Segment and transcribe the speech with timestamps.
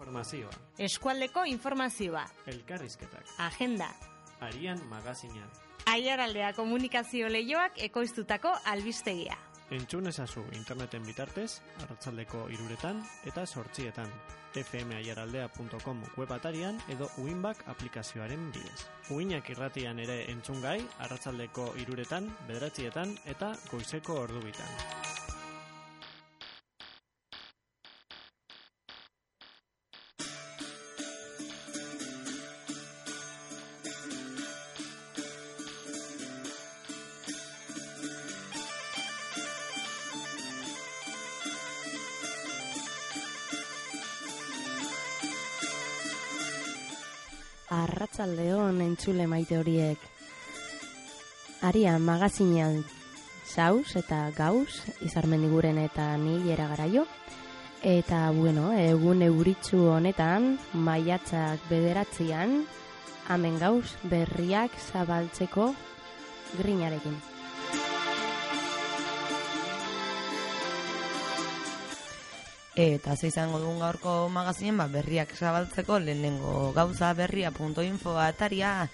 [0.00, 2.24] Informazioa, Eskualdeko informazioa.
[2.46, 3.90] elkarrizketak, Agenda.
[4.40, 5.46] arian magazina.
[5.86, 9.36] Aiaraldea komunikazio lehioak ekoiztutako albistegia.
[9.70, 14.08] Entzun ezazu interneten bitartez, arratzaldeko iruretan eta sortzietan.
[14.54, 18.88] fmaiaraldea.com web atarian edo uinbak aplikazioaren bidez.
[19.10, 24.99] Uinak irratian ere entzun gai, arratzaldeko iruretan, bederatzietan eta goizeko ordubitan.
[49.00, 49.96] Entzule maite horiek.
[51.64, 52.82] Aria magazinean
[53.48, 57.06] saus eta gauz, izarmendiguren eta ni jera garaio.
[57.80, 62.66] Eta, bueno, egun euritzu honetan, maiatzak bederatzean,
[63.32, 65.72] hemen gauz berriak zabaltzeko
[66.60, 67.16] grinarekin.
[72.76, 78.88] Eta ze izango dugun gaurko magazinen ba, berriak zabaltzeko lehenengo gauza berria.info ataria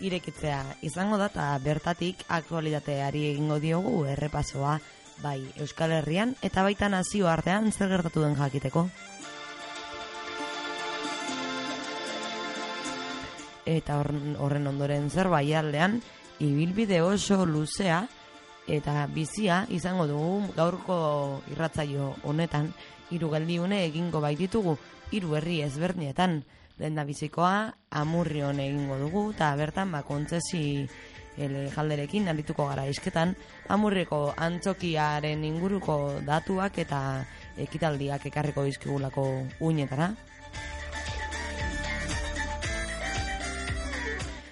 [0.00, 4.80] irekitzea izango da eta bertatik aktualitateari egingo diogu errepasoa
[5.22, 8.88] bai Euskal Herrian eta baita nazio artean zer gertatu den jakiteko.
[13.64, 16.00] Eta horren, ondoren zer bai aldean
[16.40, 18.06] ibilbide oso luzea
[18.66, 20.96] eta bizia izango dugu gaurko
[21.52, 22.72] irratzaio honetan
[23.10, 24.76] hiru geldiune egingo baititugu
[25.10, 26.42] hiru herri ezberdinetan.
[26.80, 30.88] Lenda bizikoa amurrion egingo dugu eta bertan ba kontzesi
[31.40, 33.34] ele jalderekin arituko gara isketan
[33.68, 37.00] amurreko antzokiaren inguruko datuak eta
[37.58, 39.26] ekitaldiak ekarriko dizkigulako
[39.60, 40.10] uinetara.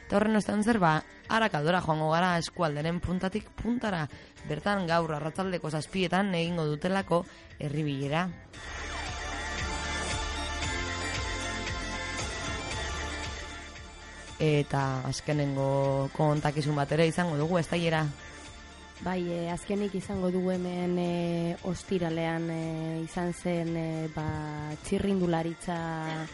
[0.09, 4.06] Eta horren ostan zer ba, arakaldora joango gara eskualderen puntatik puntara,
[4.49, 7.25] bertan gaur arratzaldeko zazpietan egingo dutelako
[7.59, 8.28] herribilera.
[14.38, 18.06] Eta azkenengo kontakizun bat ere izango dugu, ez da
[18.99, 22.62] Bai, e, azkenik izango dugu hemen e, ostiralean e,
[23.05, 24.25] izan zen e, ba,
[24.83, 25.77] txirrindularitza,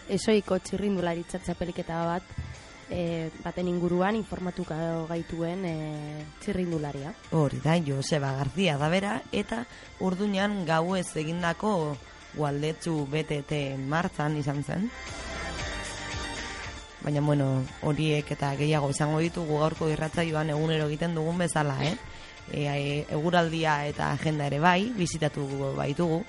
[0.08, 2.30] esoiko txirrindularitza txapeliketa bat,
[2.90, 4.76] e, baten inguruan informatuka
[5.08, 5.76] gaituen e,
[6.42, 7.14] txirrindularia.
[7.32, 9.64] Hori da, Joseba Garzia da bera, eta
[10.00, 11.96] urduñan gau ez egindako
[12.34, 14.90] gualdetzu BTT martzan izan zen.
[17.04, 21.96] Baina, bueno, horiek eta gehiago izango ditugu gaurko irratzaioan egunero egiten dugun bezala, eh?
[22.50, 25.44] E, e, eguraldia eta agenda ere bai, bizitatu
[25.76, 26.24] baitugu.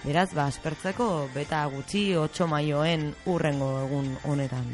[0.00, 4.70] Beraz, ba, aspertzeko beta gutxi 8 maioen urrengo egun honetan.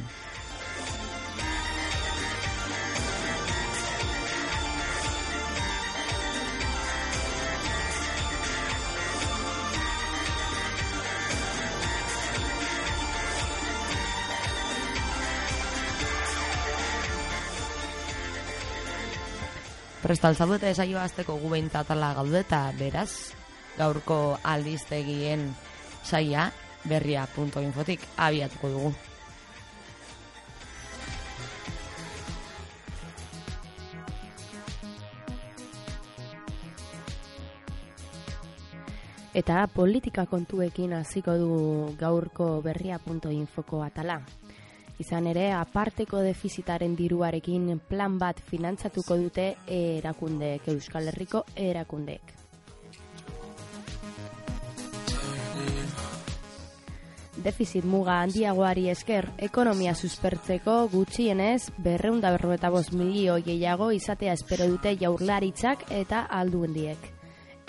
[20.07, 23.35] Prestal zaudete esaio azteko gu behintzatala gaudeta, beraz,
[23.79, 25.51] gaurko aldiztegien
[26.03, 26.51] saia
[26.89, 28.95] berria.infotik abiatuko dugu.
[39.37, 44.23] Eta politika kontuekin hasiko dugu gaurko berria.infoko atala.
[44.97, 52.46] Izan ere, aparteko defizitaren diruarekin plan bat finantzatuko dute erakundeek, Euskal Herriko erakundeek.
[57.47, 64.97] Defizit muga handiagoari esker, ekonomia suspertzeko gutxienez berreunda berroeta bost milio gehiago izatea espero dute
[64.99, 67.05] jaurlaritzak eta alduendiek.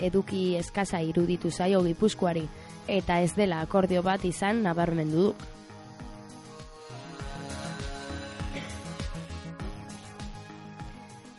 [0.08, 2.42] Eduki eskaza iruditu zaio gipuzkoari,
[2.88, 5.54] eta ez dela akordio bat izan nabarmendu du.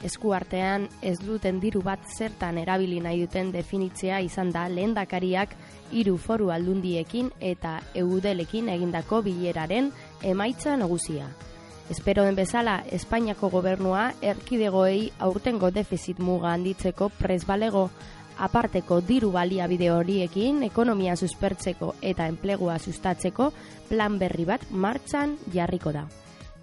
[0.03, 5.55] esku artean ez duten diru bat zertan erabili nahi duten definitzea izan da lehendakariak
[5.91, 9.91] hiru foru aldundiekin eta eudelekin egindako bileraren
[10.23, 11.29] emaitza nagusia.
[11.89, 17.89] Espero den bezala, Espainiako gobernua erkidegoei aurtengo defizit muga handitzeko presbalego
[18.37, 23.51] aparteko diru baliabide horiekin ekonomia suspertzeko eta enplegua sustatzeko
[23.89, 26.07] plan berri bat martxan jarriko da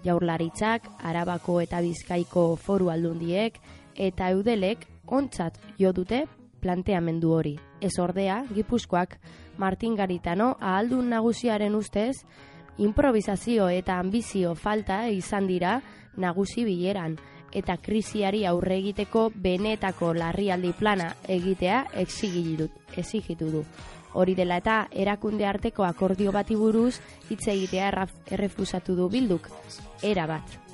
[0.07, 3.57] jaurlaritzak, arabako eta bizkaiko foru aldundiek,
[3.95, 6.25] eta eudelek ontzat jo dute
[6.67, 7.55] planteamendu hori.
[7.79, 9.15] Ez ordea, gipuzkoak
[9.57, 12.25] Martin Garitano, ahaldun nagusiaren ustez,
[12.77, 15.79] improvisazio eta ambizio falta izan dira
[16.17, 17.15] nagusi bileran,
[17.55, 23.63] eta krisiari aurre egiteko benetako larrialdi plana egitea exigitu du.
[24.17, 26.97] Hori dela eta erakunde arteko akordio bati buruz
[27.29, 29.47] hitz egitea errefusatu du bilduk.
[30.03, 30.66] Era bat.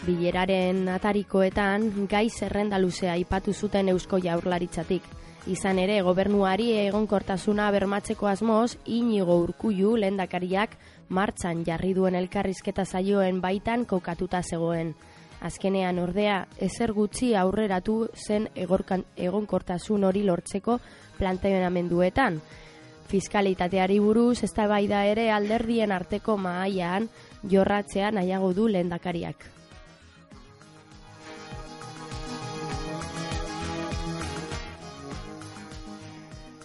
[0.00, 5.04] Bileraren atarikoetan gai zerrenda luzea ipatu zuten Eusko Jaurlaritzatik.
[5.52, 13.84] Izan ere, gobernuari egonkortasuna bermatzeko asmoz, inigo urkullu lendakariak martxan jarri duen elkarrizketa zaioen baitan
[13.84, 14.94] kokatuta zegoen.
[15.44, 20.80] Azkenean ordea, ezer gutxi aurreratu zen egorkan, egonkortasun hori lortzeko
[21.20, 22.40] planteamenduetan.
[23.12, 27.08] Fiskalitateari buruz, ez da ere alderdien arteko maaian
[27.44, 29.59] jorratzea nahiago du lendakariak.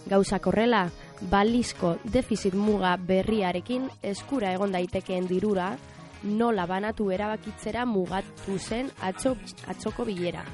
[0.06, 0.86] Gauza korrela,
[1.30, 5.72] balizko defizit muga berriarekin eskura egon daitekeen dirura,
[6.22, 9.34] nola banatu erabakitzera mugatu zen atxo,
[9.66, 10.44] atxoko bilera.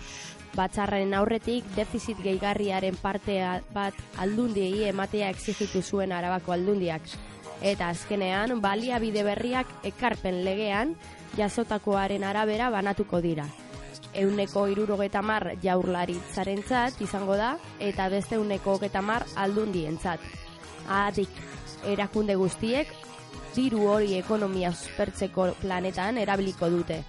[0.57, 7.09] Batzarraren aurretik defizit gehigarriaren partea bat aldundiei ematea exigitu zuen arabako aldundiak.
[7.63, 10.97] Eta azkenean, baliabide berriak ekarpen legean
[11.37, 13.47] jasotakoaren arabera banatuko dira
[14.15, 16.63] euneko irurogeta mar jaurlaritzaren
[17.01, 20.21] izango da, eta beste euneko hogeta mar aldundientzat.
[20.89, 21.29] Ahatik,
[21.87, 22.89] erakunde guztiek,
[23.55, 27.03] diru hori ekonomia suspertzeko planetan erabiliko dute.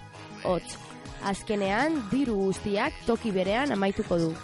[0.44, 0.76] Hots,
[1.24, 4.34] azkenean, diru guztiak toki berean amaituko du.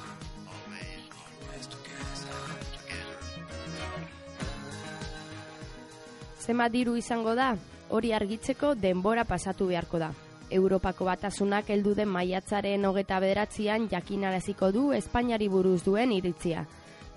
[6.40, 7.52] Zema diru izango da,
[7.90, 10.10] hori argitzeko denbora pasatu beharko da.
[10.50, 16.66] Europako batasunak heldu den maiatzaren hogeta bederatzean jakinaraziko du Espainiari buruz duen iritzia.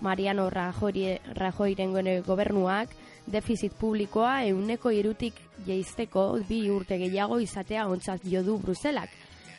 [0.01, 1.93] Mariano Rajoy, Rajoyren
[2.25, 2.89] gobernuak
[3.25, 9.09] defizit publikoa euneko irutik jeizteko bi urte gehiago izatea ontzat jo du Bruselak.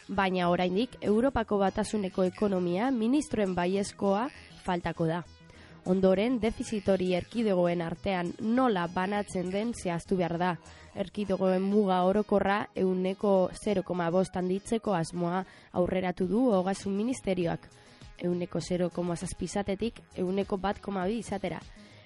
[0.09, 4.29] Baina oraindik Europako batasuneko ekonomia ministroen baiezkoa
[4.65, 5.23] faltako da.
[5.85, 10.56] Ondoren, defizitori erkidegoen artean nola banatzen den zehaztu behar da
[10.94, 17.69] erkidogoen muga orokorra euneko 0,5 handitzeko asmoa aurreratu du ogasun ministerioak.
[18.23, 21.61] Euneko 0,6 izatetik euneko bat bi izatera.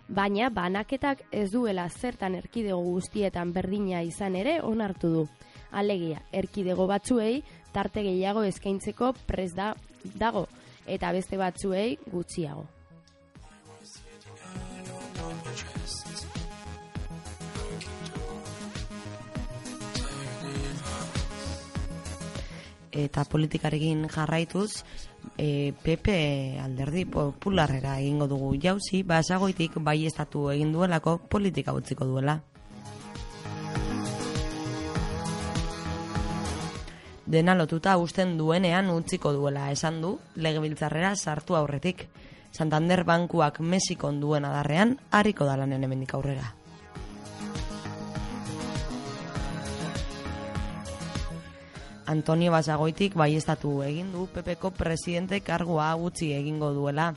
[0.09, 5.29] Baina banaketak ez duela zertan erkidego guztietan berdina izan ere onartu du.
[5.71, 7.43] Alegia, erkidego batzuei
[7.73, 9.75] tarte gehiago eskaintzeko pres da
[10.17, 10.47] dago
[10.87, 12.78] eta beste batzuei gutxiago.
[22.93, 24.85] Eta politikarekin jarraituz
[25.37, 32.41] e, PP alderdi popularrera egingo dugu jauzi, basagoitik bai estatu egin duelako politika utziko duela.
[37.29, 42.07] Dena lotuta usten duenean utziko duela esan du, legebiltzarrera sartu aurretik.
[42.53, 46.55] Santander bankuak Mexikon duen adarrean, harriko dalanen hemendik aurrera.
[52.09, 57.11] Antonio Basagoitik baiestatu egin du PPko presidente kargoa gutxi egingo duela.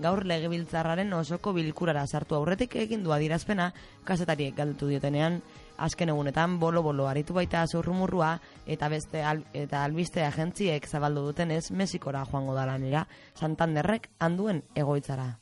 [0.00, 3.66] Gaur legebiltzarraren osoko bilkurara sartu aurretik egin du adirazpena
[4.08, 5.42] kasetariek galdutu diotenean
[5.76, 8.30] azken egunetan bolo-bolo aritu baita zurrumurrua
[8.64, 13.04] eta beste eta albiste agentziek zabaldu dutenez Mexikora joango da lanera
[13.36, 15.34] Santanderrek handuen egoitzara.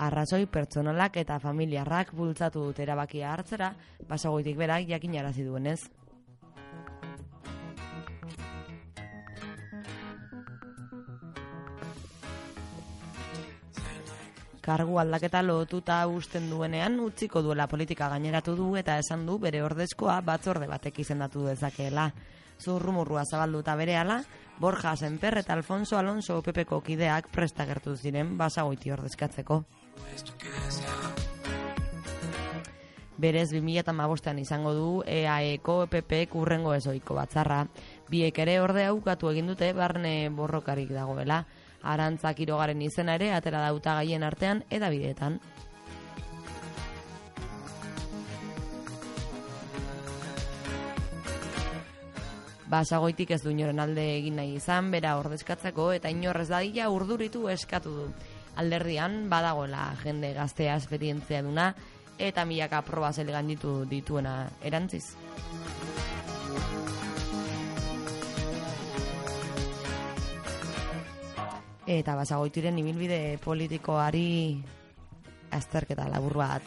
[0.00, 3.74] Arrazoi pertsonalak eta familiarrak bultzatu dut erabakia hartzera,
[4.08, 5.80] basagoitik berak jakin arazi duenez.
[14.60, 20.20] Kargu aldaketa lotuta usten duenean utziko duela politika gaineratu du eta esan du bere ordezkoa
[20.20, 22.10] batzorde batek izendatu dezakeela.
[22.60, 24.20] Zurrumurrua zabalduta bere ala,
[24.60, 29.62] Borja Senper eta Alfonso Alonso Pepeko kideak prestagertu ziren basagoiti ordezkatzeko.
[33.20, 37.66] Berez, 2008an izango du EAEko PP kurrengo ezoiko batzarra.
[38.08, 41.42] Biek ere orde aukatu egin dute barne borrokarik dagoela.
[41.82, 45.36] Arantzak irogaren izena ere atera dauta gaien artean edabideetan.
[52.70, 57.96] Basagoitik ez du inoren alde egin nahi izan, bera ordezkatzeko eta inorrez dadila urduritu eskatu
[58.00, 58.12] du
[58.56, 61.74] alderdian badagoela jende gaztea esperientzia duna
[62.18, 65.16] eta milaka proba zelegan ditu dituena erantziz.
[71.90, 74.60] Eta basagoitiren ibilbide politikoari
[75.50, 76.62] azterketa labur bat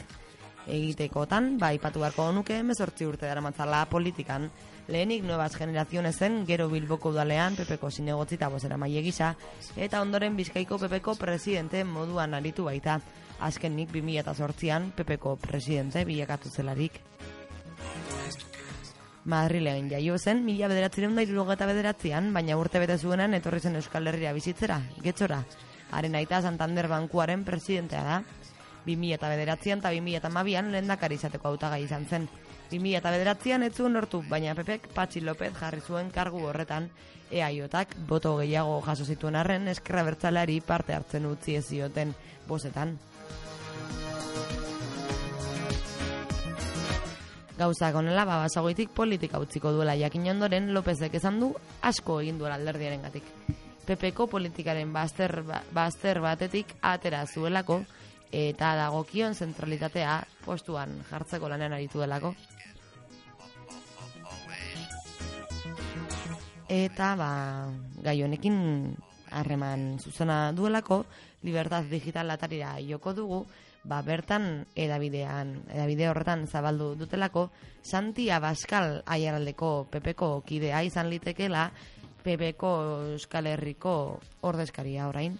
[0.67, 4.49] egitekotan, bai patu beharko nuke, mezortzi urte dara matzala politikan,
[4.87, 9.35] lehenik nuevas generacionesen gero bilboko udalean pepeko zinegotzi eta bozera maile gisa,
[9.75, 12.99] eta ondoren bizkaiko pepeko presidente moduan aritu baita.
[13.39, 17.01] Azken nik 2008an pepeko presidente bilakatu zelarik.
[19.25, 24.07] Madrilean jaio zen, mila bederatzireun da irurogeta bederatzean, baina urte bete zuenan etorri zen Euskal
[24.11, 25.43] Herria bizitzera, getzora.
[25.91, 28.23] Haren aita Santander Bankuaren presidentea da.
[28.85, 32.27] 2000 eta bederatzean eta 2000 eta mabian lehen izateko autagai izan zen.
[32.74, 36.89] 2000 eta bederatzean ez zuen lortu, baina Pepek Patxi López jarri zuen kargu horretan
[37.32, 42.13] eaiotak boto gehiago jaso zituen arren eskerra bertzaleari parte hartzen utzi ez zioten
[42.48, 42.98] bosetan.
[47.58, 51.51] Gauzak onela, ba, basagoitik politika utziko duela jakin ondoren, Lópezek esan du
[51.86, 53.27] asko egin duela alderdiaren gatik.
[53.86, 57.84] Pepeko politikaren bazter, ba, bazter batetik atera zuelako,
[58.34, 62.34] eta dagokion zentralitatea postuan jartzeko lanean aritu delako.
[66.74, 67.70] Eta, ba,
[68.01, 68.56] gai honekin
[69.30, 71.03] harreman zuzena duelako,
[71.46, 73.39] Libertad Digital atarira joko dugu,
[73.86, 77.51] ba, bertan edabidean, edabide horretan zabaldu dutelako,
[77.84, 81.68] Santi Abascal aiaraldeko pepeko kidea izan litekela,
[82.25, 82.72] pepeko
[83.13, 83.94] Euskal Herriko
[84.42, 85.38] ordezkaria orain.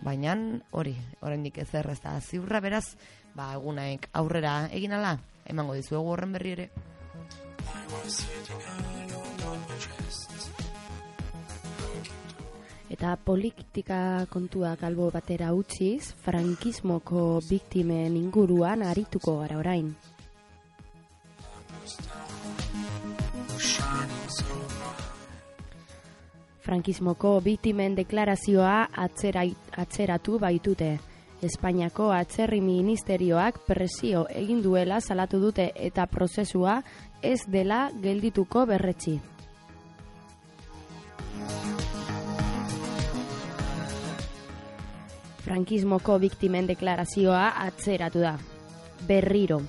[0.00, 0.36] Baina
[0.70, 0.94] hori,
[1.26, 2.94] oraindik ez da ziurra beraz,
[3.34, 6.70] ba, egunaek aurrera egin ala, emango dizuegu horren berri ere.
[12.90, 19.92] Eta politika kontuak albo batera utziz, frankismoko biktimen inguruan arituko gara orain.
[26.66, 29.46] Frankismoko biktimen deklarazioa atzera,
[29.80, 30.90] atzeratu baitute.
[31.40, 36.82] Espainiako atzerri ministerioak presio egin duela salatu dute eta prozesua
[37.22, 39.18] ez dela geldituko berretsi.
[45.44, 48.36] Frankismoko biktimen deklarazioa atzeratu da.
[49.08, 49.60] Berriro.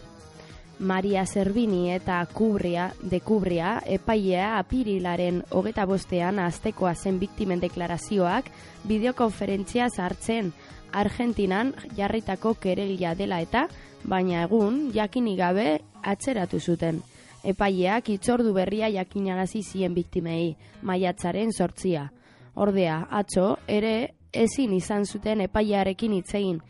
[0.81, 8.49] Maria Zerbini eta Kubria, de Kubria epailea apirilaren hogeta bostean aztekoa zen biktimen deklarazioak
[8.89, 10.51] bideokonferentzia zartzen
[10.91, 13.67] Argentinan jarritako keregia dela eta,
[14.03, 17.01] baina egun jakini gabe atzeratu zuten.
[17.43, 22.11] Epaileak itzordu berria jakinarazi zien biktimei, maiatzaren sortzia.
[22.55, 26.61] Ordea, atzo, ere ezin izan zuten epaiarekin itzegin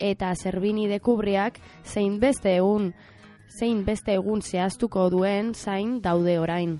[0.00, 2.92] eta zerbini dekubriak zein beste egun
[3.58, 6.78] zein beste egun zehaztuko duen zain daude orain.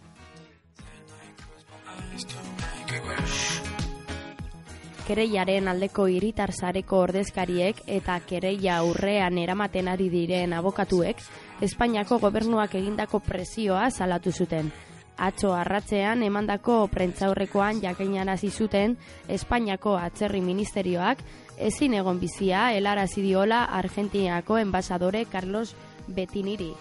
[5.10, 11.18] Kereiaren aldeko hiritar zareko ordezkariek eta kereia aurrean eramaten ari diren abokatuek
[11.60, 14.72] Espainiako gobernuak egindako presioa salatu zuten
[15.20, 18.96] atzo arratzean emandako prentzaurrekoan jakinarazi zuten
[19.28, 21.20] Espainiako atzerri ministerioak
[21.68, 25.74] ezin egon bizia helarazi diola Argentinako enbasadore Carlos
[26.08, 26.72] Betiniri.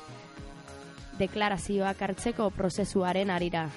[1.19, 3.67] Deklarazioak hartzeko prozesuaren arira.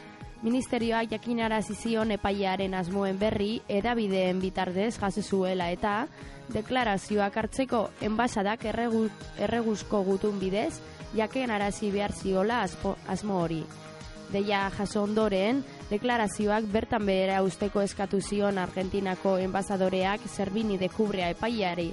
[0.43, 6.07] Ministerioak jakinarazi zion epailearen asmoen berri edabideen bitardez jaso zuela eta
[6.55, 10.81] deklarazioak hartzeko enbasadak erreguzko gutun bidez
[11.15, 13.65] jakinarazi behar ziola asmo hori
[14.33, 21.91] deia jaso ondoren, deklarazioak bertan behera usteko eskatu zion Argentinako enbasadoreak zerbini dekubrea epaiari.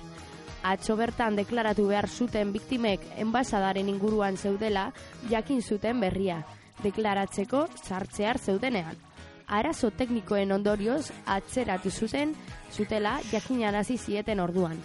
[0.63, 4.89] Atxo bertan deklaratu behar zuten biktimek enbasadaren inguruan zeudela,
[5.29, 6.41] jakin zuten berria,
[6.83, 8.95] deklaratzeko sartzear zeudenean.
[9.47, 12.35] Arazo teknikoen ondorioz atzeratu zuten
[12.71, 14.77] zutela jakinarazi zieten orduan.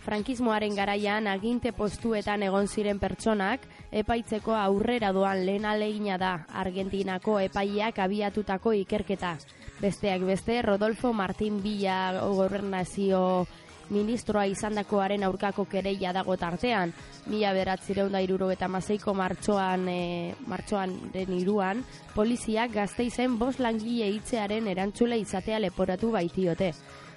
[0.00, 7.98] Frankismoaren garaian aginte postuetan egon ziren pertsonak epaitzeko aurrera doan lehen alegina da Argentinako epaileak
[7.98, 9.36] abiatutako ikerketa.
[9.80, 13.46] Besteak beste, Rodolfo Martín Villa gobernazio
[13.90, 16.92] ministroa izandakoaren aurkako kereia dago tartean,
[17.26, 21.82] mila beratzireun da iruro eta mazeiko martxoan, e, martxoan den iruan,
[22.14, 26.72] poliziak gazte izen bos langile hitzearen erantzule izatea leporatu baitiote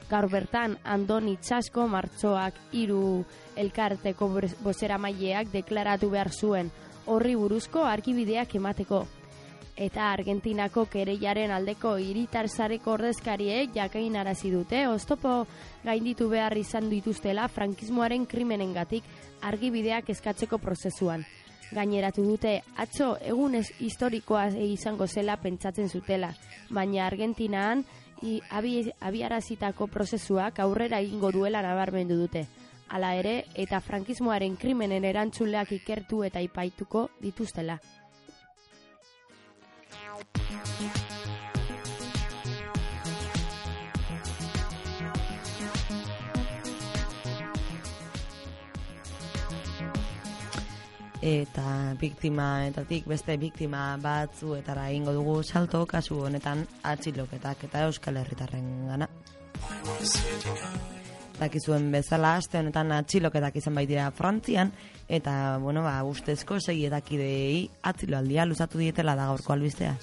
[0.09, 3.23] gaur bertan Andoni Txasko martxoak hiru
[3.55, 4.29] elkarteko
[4.63, 6.71] bozera maileak deklaratu behar zuen
[7.05, 9.03] horri buruzko arkibideak emateko.
[9.73, 15.47] Eta Argentinako kereiaren aldeko hiritar zareko ordezkariek jakain arazi dute, oztopo
[15.83, 19.03] gainditu behar izan dituztela frankismoaren krimenengatik
[19.41, 21.25] argibideak eskatzeko prozesuan.
[21.73, 26.29] Gaineratu dute atzo egunez historikoa izango zela pentsatzen zutela,
[26.69, 27.81] baina Argentinaan
[28.49, 32.45] abi, abiarazitako prozesuak aurrera egingo duela nabarmendu dute.
[32.93, 37.79] Hala ere, eta frankismoaren krimenen erantzuleak ikertu eta ipaituko dituztela.
[51.23, 59.07] Eta biktimaetatik beste biktima batzuetara egingo dugu salto kasu honetan atxiloketak eta Euskal Herritarren gana.
[61.39, 64.73] Dakizuen bezala, aste honetan atxiloketak izan baitira Frantzian,
[65.07, 69.95] eta, bueno, ba, ustezko sei edakidei atxiloaldia luzatu dietela da gaurko albistea.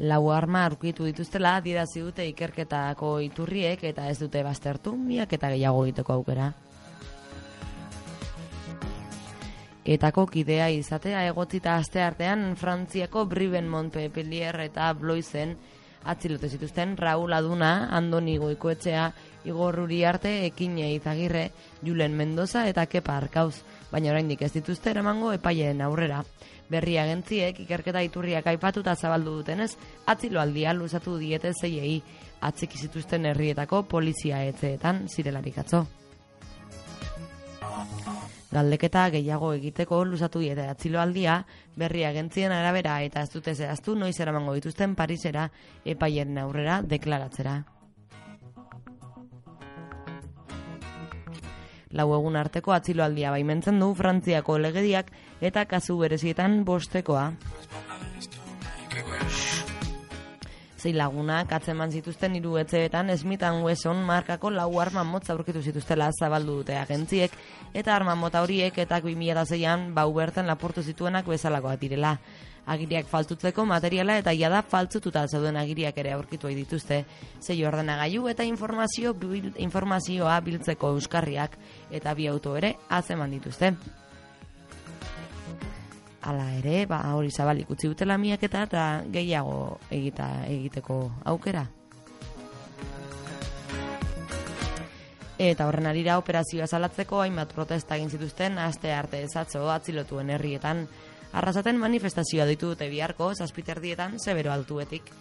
[0.00, 5.82] Lau arma aurkitu dituztela adierazi dute ikerketako iturriek eta ez dute baztertu miak eta gehiago
[5.84, 6.46] egiteko aukera.
[9.84, 15.56] Etako kidea izatea egotzita aste artean Frantziako Briben Montpellier eta Bloisen
[16.04, 19.10] atzilote zituzten Raul Aduna, Andoni Goikoetxea,
[19.44, 21.50] Igor Uriarte, Ekine Izagirre,
[21.84, 26.22] Julen Mendoza eta Kepa Arkauz, baina oraindik ez dituzte eramango epaileen aurrera.
[26.70, 29.72] Berri agentziek ikerketa iturriak aipatuta zabaldu dutenez,
[30.06, 31.96] atziloaldia luzatu diete zeiei
[32.46, 35.86] atziki zituzten herrietako polizia etzeetan zirelarik atzo.
[38.50, 41.36] Galdeketa gehiago egiteko luzatu diete atziloaldia,
[41.78, 45.50] berri agentzien arabera eta ez dute zehaztu noiz eramango dituzten Parisera
[45.84, 47.60] epaien aurrera deklaratzera.
[51.90, 57.32] Lau egun arteko atziloaldia baimentzen du Frantziako legediak eta kasu berezietan bostekoa.
[60.80, 66.62] Zei lagunak atzeman zituzten hiru etxeetan Smith Wesson markako lau arma motza aurkitu zituztela zabaldu
[66.62, 67.34] dute agentziek
[67.74, 72.16] eta arma mota horiek eta 2006an bau berten lapurtu zituenak bezalakoak direla
[72.66, 77.04] agiriak faltutzeko materiala eta jada faltzututa zeuden agiriak ere aurkitu dituzte.
[77.40, 79.14] Zei ordenagailu eta informazio
[79.56, 81.56] informazioa biltzeko euskarriak
[81.90, 83.74] eta bi auto ere azeman dituzte.
[86.20, 91.64] Hala ere, ba, hori zabalik utzi dutela miak eta, eta gehiago egita egiteko aukera.
[95.40, 100.82] Eta horren arira operazioa salatzeko hainbat protesta egin zituzten aste arte ezatzo atzilotuen herrietan
[101.32, 105.12] Arrasaten manifestazioa ditu dute biharko, zazpiterdietan, zebero altuetik.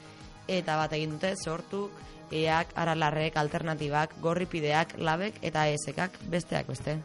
[0.49, 1.93] Eta bat egin dute sortuk,
[2.31, 6.97] eak, aralarrek, alternatibak, gorripideak, labek eta esekak besteak beste.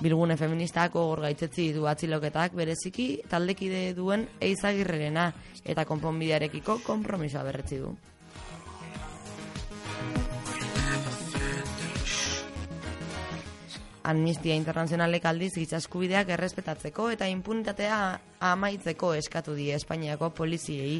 [0.00, 5.30] Bilgune feministak ogor gaitzetzi du atziloketak bereziki taldekide duen eizagirrerena
[5.64, 7.94] eta konponbidearekiko konpromisoa berretzi du.
[14.04, 18.00] Amnistia Internazionalek aldiz gitzaskubideak errespetatzeko eta impunitatea
[18.52, 20.98] amaitzeko eskatu die Espainiako poliziei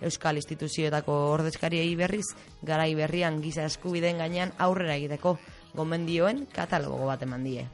[0.00, 2.24] Euskal Instituzioetako ordezkariei berriz
[2.64, 5.36] garai berrian giza eskubideen gainean aurrera egiteko
[5.76, 7.68] gomendioen katalogo bat eman die.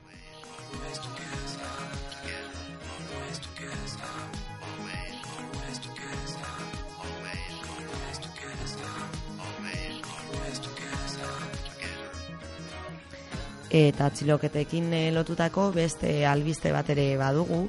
[13.72, 17.62] Eta atxiloketekin eh, lotutako beste albiste bat ere badugu,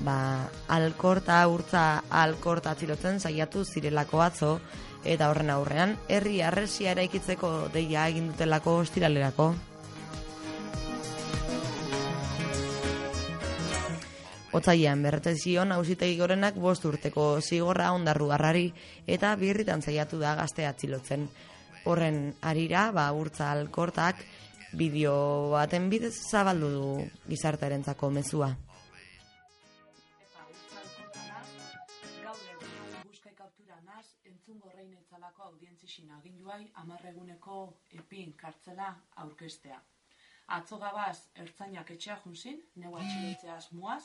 [0.00, 4.54] ba, alkorta, urtza alkorta atxilotzen saiatu zirelako atzo,
[5.04, 9.52] eta horren aurrean, herri arresia eraikitzeko deia egin dutelako ostiralerako.
[14.52, 18.66] Otzaian berretez zion hausitegi gorenak bost urteko zigorra ondarru garrari
[19.06, 21.28] eta birritan zaiatu da gazte atxilotzen.
[21.88, 24.20] Horren arira, ba, urtza alkortak,
[24.78, 26.84] bideo baten bidez zabaldu du
[27.28, 28.52] gizartarentzako mezua.
[36.22, 37.56] aginduai amarreguneko
[37.98, 38.88] epin kartzela
[39.24, 39.80] aurkestea.
[40.56, 44.02] Atzo gabaz ertzainak etxea junzin, neu atxiletzeaz muaz,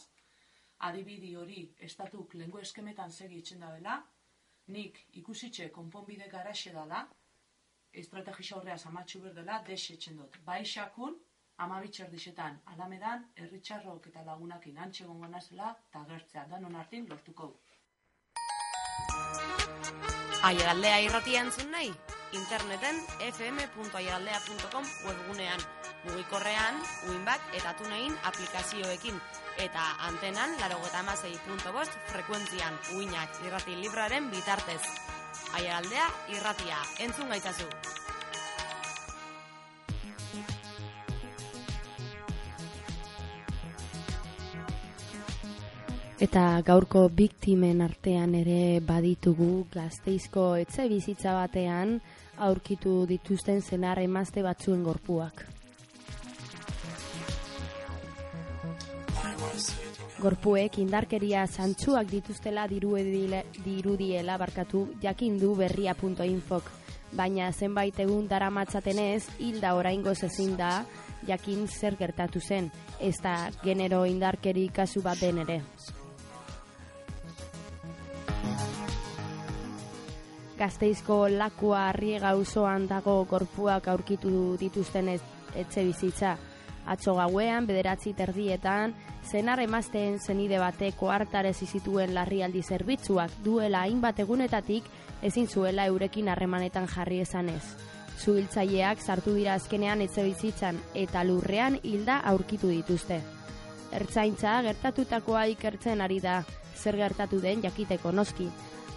[0.87, 3.97] adibidi hori estatuk lengu eskemetan segi itxenda dela,
[4.67, 7.07] nik ikusitxe konponbide garaxe dala,
[8.01, 10.37] estrategisa horrea amatxu berdela desetzen dut.
[10.45, 11.15] Bai xakun,
[11.65, 17.55] amabitxer disetan, alamedan, erritxarrok eta lagunak inantxe gongo zela, eta gertzea, danon hartin lortuko.
[20.43, 21.89] Aiagaldea irratia entzun nahi?
[22.37, 25.61] Interneten fm.aiagaldea.com webgunean,
[26.05, 26.79] mugikorrean,
[27.09, 29.19] uinbak eta tunein aplikazioekin,
[29.57, 31.03] eta antenan, larogeta
[32.13, 34.81] frekuentzian, uinak irrati libraren bitartez.
[35.55, 37.67] Aiaraldea irratia, entzun gaitazu.
[46.17, 51.99] Eta gaurko biktimen artean ere baditugu gazteizko etxe bizitza batean
[52.47, 55.45] aurkitu dituzten zenar emazte batzuen gorpuak.
[60.17, 66.71] Gorpuek indarkeria zantzuak dituztela dirudiela barkatu jakindu berria.infok.
[67.13, 70.85] Baina zenbait egun dara matzatenez, hilda oraingo ezin da
[71.27, 75.61] jakin zer gertatu zen, ez da genero indarkeri kasu bat den ere.
[80.57, 86.37] Gazteizko lakua arriega auzoan dago gorpuak aurkitu dituzten etxe bizitza.
[86.87, 88.95] Atzo gauean, bederatzi terdietan,
[89.27, 94.85] zenar emazteen zenide bateko hartarez izituen larrialdi zerbitzuak duela hainbat egunetatik
[95.21, 97.63] ezin zuela eurekin harremanetan jarri esanez.
[98.17, 103.19] Zuhiltzaileak sartu dira azkenean etxe bizitzan eta lurrean hilda aurkitu dituzte.
[103.99, 106.39] Ertzaintza gertatutakoa ikertzen ari da,
[106.75, 108.47] zer gertatu den jakiteko noski.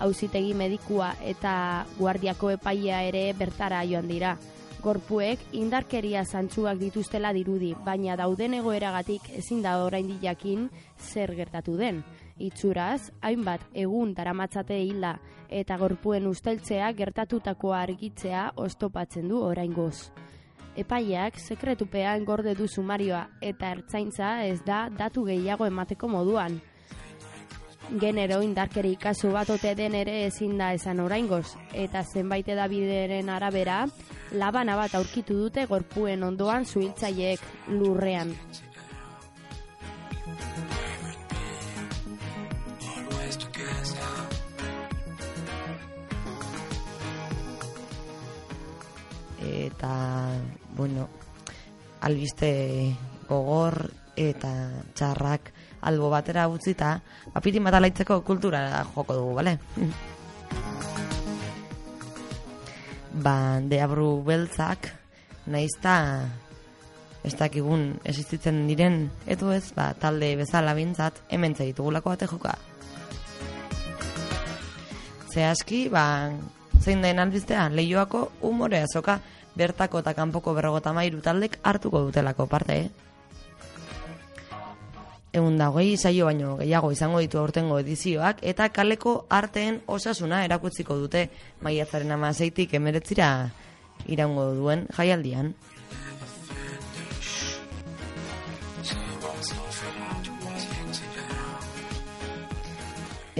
[0.00, 4.36] Auzitegi medikua eta guardiako epaia ere bertara joan dira.
[4.80, 12.00] Gorpuek indarkeria zantzuak dituztela dirudi, baina dauden egoeragatik ezin da oraindik jakin zer gertatu den.
[12.40, 15.18] Itzuraz, hainbat egun daramatzate hilda
[15.50, 20.10] eta gorpuen usteltzea gertatutakoa argitzea oztopatzen du oraingoz.
[20.80, 26.60] Epaileak sekretupean gorde du sumarioa eta ertzaintza ez da datu gehiago emateko moduan.
[27.98, 33.80] Genero indarkeri kasu bat ote den ere ezin da esan oraingoz eta zenbait edabideren arabera
[34.30, 37.40] labana bat aurkitu dute gorpuen ondoan zuhiltzaileek
[37.74, 38.30] lurrean.
[49.40, 49.94] Eta,
[50.76, 51.08] bueno,
[52.06, 52.52] albiste
[53.26, 54.52] gogor eta
[54.94, 55.50] txarrak
[55.80, 57.00] albo batera utzita,
[57.34, 59.58] apitin bat alaitzeko kultura joko dugu, bale?
[63.24, 64.92] ba, deabru beltzak,
[65.50, 65.96] naizta
[67.24, 72.56] ez dakigun existitzen diren, etu ez, ba, talde bezala bintzat, hemen dugulako bate joka.
[75.30, 76.32] Zehazki, ba,
[76.80, 79.20] zein den albistea, lehioako umorea zoka,
[79.54, 83.09] bertako eta kanpoko berrogota mairu taldek hartuko dutelako parte, eh?
[85.30, 90.96] Egun da, hogei saio baino gehiago izango ditu aurtengo edizioak, eta kaleko arteen osasuna erakutziko
[90.98, 91.28] dute
[91.62, 93.28] maiatzaren amazeitik emeretzira
[94.10, 95.52] iraungo duen jaialdian.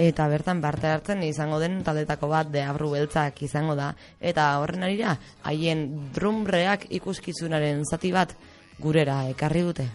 [0.01, 3.91] Eta bertan parte hartzen izango den taldetako bat deabru beltzak izango da.
[4.17, 5.83] Eta horren arira, haien
[6.15, 8.33] drumreak ikuskizunaren zati bat
[8.79, 9.89] gurera ekarri dute.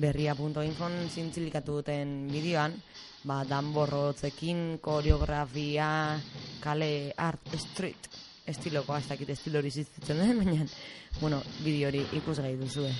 [0.00, 2.74] berria.infon zintzilikatu duten bideoan,
[3.28, 5.90] ba, danborrotzekin, koreografia,
[6.62, 8.08] kale art street,
[8.50, 10.66] estiloko, ez dakit estilo hori ziztitzen den, baina,
[11.20, 12.90] bueno, bideo hori ikus gai duzue.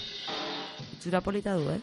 [0.96, 1.80] Itzura polita du, eh?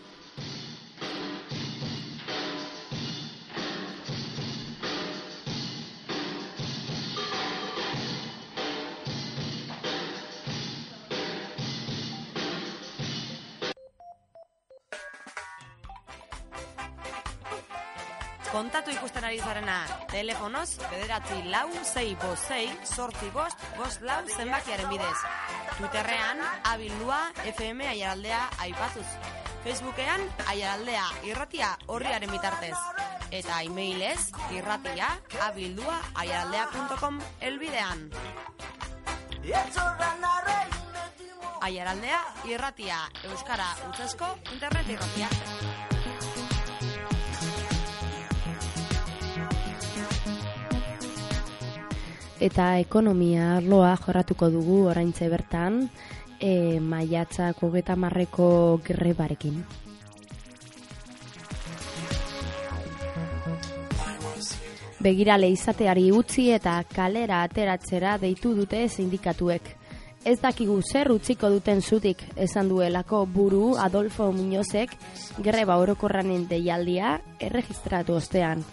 [18.58, 19.76] Kontatu ikusten ari zarena,
[20.10, 25.17] telefonoz, bederatzi lau, zei, bost, zei, sortzi, bost, bost, lau, zenbakiaren bidez.
[25.78, 27.20] Twitterrean, abildua,
[27.52, 29.06] FM aiaraldea aipatuz.
[29.62, 32.74] Facebookean, aiaraldea irratia horriaren bitartez.
[33.30, 35.12] Eta e-mailez, irratia,
[35.46, 38.08] abildua, aiaraldea.com elbidean.
[41.62, 45.30] Aiaraldea irratia, Euskara utzesko internet irratia.
[52.39, 55.88] Eta ekonomia arloa jorratuko dugu oraintze bertan,
[56.39, 59.63] e, maiatzak hogeta marreko grebarekin.
[65.02, 69.76] Begirale izateari utzi eta kalera ateratzera deitu dute sindikatuek.
[70.28, 74.91] Ez dakigu zer utziko duten zutik esan duelako buru Adolfo Muñozek
[75.38, 78.65] greba orokorranen deialdia erregistratu ostean.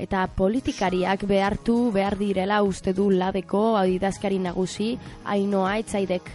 [0.00, 6.30] Eta politikariak behartu behar direla uste du labeko adidazkari nagusi ainoa etzaidek.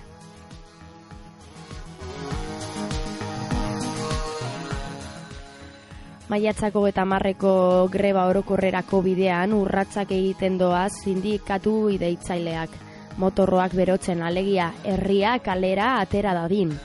[6.27, 12.75] Maiatzako eta marreko greba orokorrerako bidean urratzak egiten doaz sindikatu ideitzaileak.
[13.17, 16.75] Motorroak berotzen alegia herria kalera atera dadin.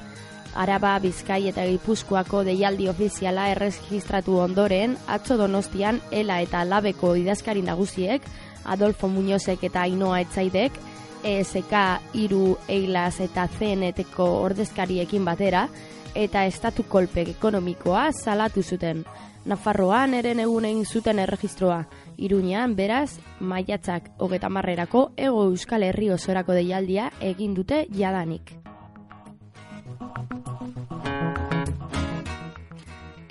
[0.54, 8.22] Araba, Bizkai eta Gipuzkoako deialdi ofiziala erregistratu ondoren, atzo donostian Ela eta Labeko idazkari nagusiek,
[8.64, 10.76] Adolfo Muñozek eta Ainoa Etzaidek,
[11.24, 11.74] ESK
[12.18, 15.66] iru Eilas eta CNT-ko ordezkariekin batera,
[16.14, 19.04] eta estatu kolpek ekonomikoa salatu zuten.
[19.44, 21.80] Nafarroan eren egun egin zuten erregistroa.
[22.16, 28.54] Iruñan, beraz, maiatzak hogeta marrerako ego euskal herri osorako deialdia egin dute jadanik.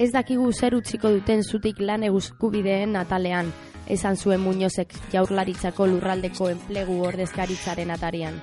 [0.02, 3.52] Ez dakigu zer utziko duten zutik lan eguzkubideen atalean,
[3.96, 8.40] esan zuen Muñozek jaurlaritzako lurraldeko enplegu ordezkaritzaren atarian.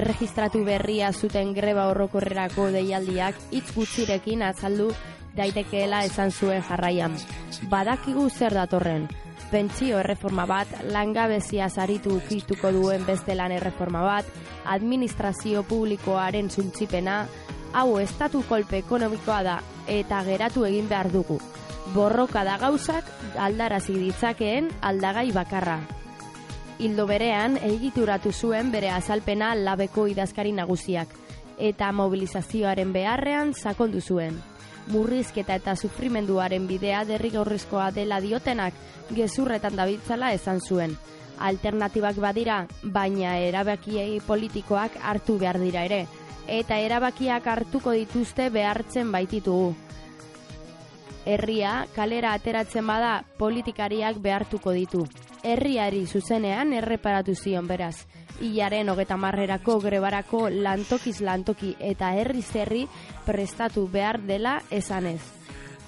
[0.00, 4.88] Erregistratu berria zuten greba horrokorrerako deialdiak hitz gutxirekin azaldu
[5.36, 7.20] daitekeela esan zuen jarraian.
[7.68, 9.04] Badakigu zer datorren.
[9.50, 14.32] Pentsio erreforma bat, langabezia zaritu ukituko duen beste lan erreforma bat,
[14.64, 17.26] administrazio publikoaren zuntzipena,
[17.72, 21.38] hau estatu kolpe ekonomikoa da eta geratu egin behar dugu.
[21.94, 23.06] Borroka da gauzak
[23.38, 25.78] aldarazi ditzakeen aldagai bakarra.
[26.78, 31.08] Hildo berean, egituratu zuen bere azalpena labeko idazkari nagusiak,
[31.56, 34.42] eta mobilizazioaren beharrean sakondu zuen
[34.88, 38.74] murrizketa eta sufrimenduaren bidea derrigorrezkoa dela diotenak
[39.14, 40.96] gezurretan dabitzala esan zuen.
[41.38, 46.06] Alternatibak badira, baina erabakiei politikoak hartu behar dira ere,
[46.46, 49.74] eta erabakiak hartuko dituzte behartzen baititugu.
[51.26, 55.06] Herria kalera ateratzen bada politikariak behartuko ditu.
[55.42, 58.06] Herriari zuzenean erreparatu zion beraz
[58.40, 62.86] hilaren hogeta marrerako grebarako lantokiz lantoki eta herri zerri
[63.24, 65.20] prestatu behar dela esanez.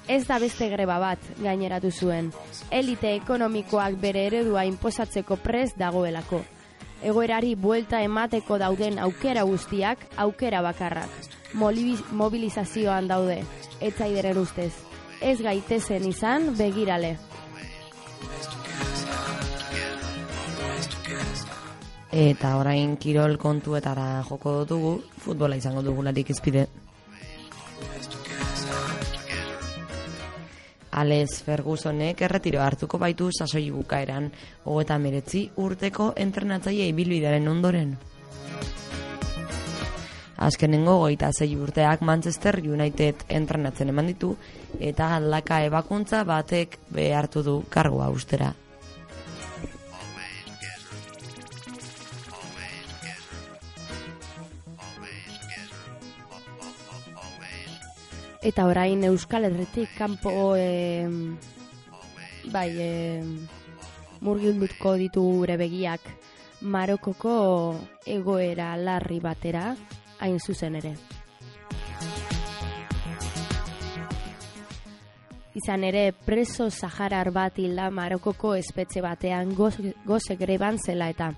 [0.08, 2.30] Ez da beste greba bat, gaineratu zuen.
[2.70, 6.40] Elite ekonomikoak bere eredua inposatzeko prez dagoelako.
[7.02, 11.11] Egoerari buelta emateko dauden aukera guztiak, aukera bakarrak.
[11.54, 13.42] Mobilizazioan daude,
[13.80, 14.72] etzaideren ustez.
[15.22, 17.16] Ez gaitezen izan, begirale.
[22.12, 26.66] Eta orain kirol kontuetara joko dugu, futbola izango dugularik izpide.
[30.90, 34.31] Alex Fergusonek erretiro hartuko baitu sasoi bukaeran,
[34.64, 37.96] hogeta meretzi urteko entrenatzaile ibilbidaren ondoren.
[40.38, 44.37] Azkenengo goita zei urteak Manchester United entrenatzen eman ditu,
[44.79, 48.55] eta aldaka ebakuntza batek behartu du kargoa ustera.
[58.42, 61.09] Eta orain Euskal Herretik kanpo e,
[62.53, 62.90] bai e,
[64.22, 66.05] murgildutko ditu gure begiak
[66.61, 67.33] Marokoko
[68.07, 69.72] egoera larri batera
[70.20, 70.94] hain zuzen ere.
[75.59, 81.33] Izan ere, preso Saharar bat hilda Marokoko espetxe batean goze greban zela eta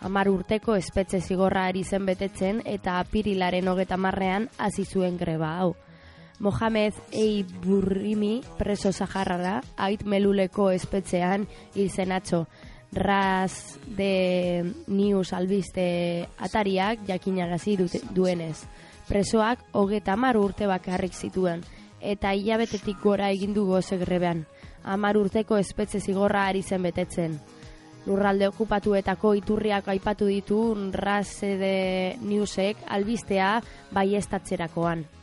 [0.00, 5.76] amar urteko espetxe zigorra ari zen betetzen eta apirilaren hogeta marrean hasi zuen greba hau.
[6.40, 12.46] Mohamed Ei Burrimi preso zaharrara, ait meluleko espetzean hil zenatxo.
[12.92, 17.76] Raz de News albiste atariak jakinagazi
[18.10, 18.64] duenez.
[19.06, 21.62] Presoak hogeta mar urte bakarrik zituen,
[22.00, 24.46] eta hilabetetik gora egindu goze grebean.
[24.82, 27.38] Amar urteko espetze zigorra ari zen betetzen.
[28.06, 33.58] Lurralde okupatuetako iturriak aipatu ditu Raz de Newsek albistea
[33.92, 35.19] baiestatxerakoan.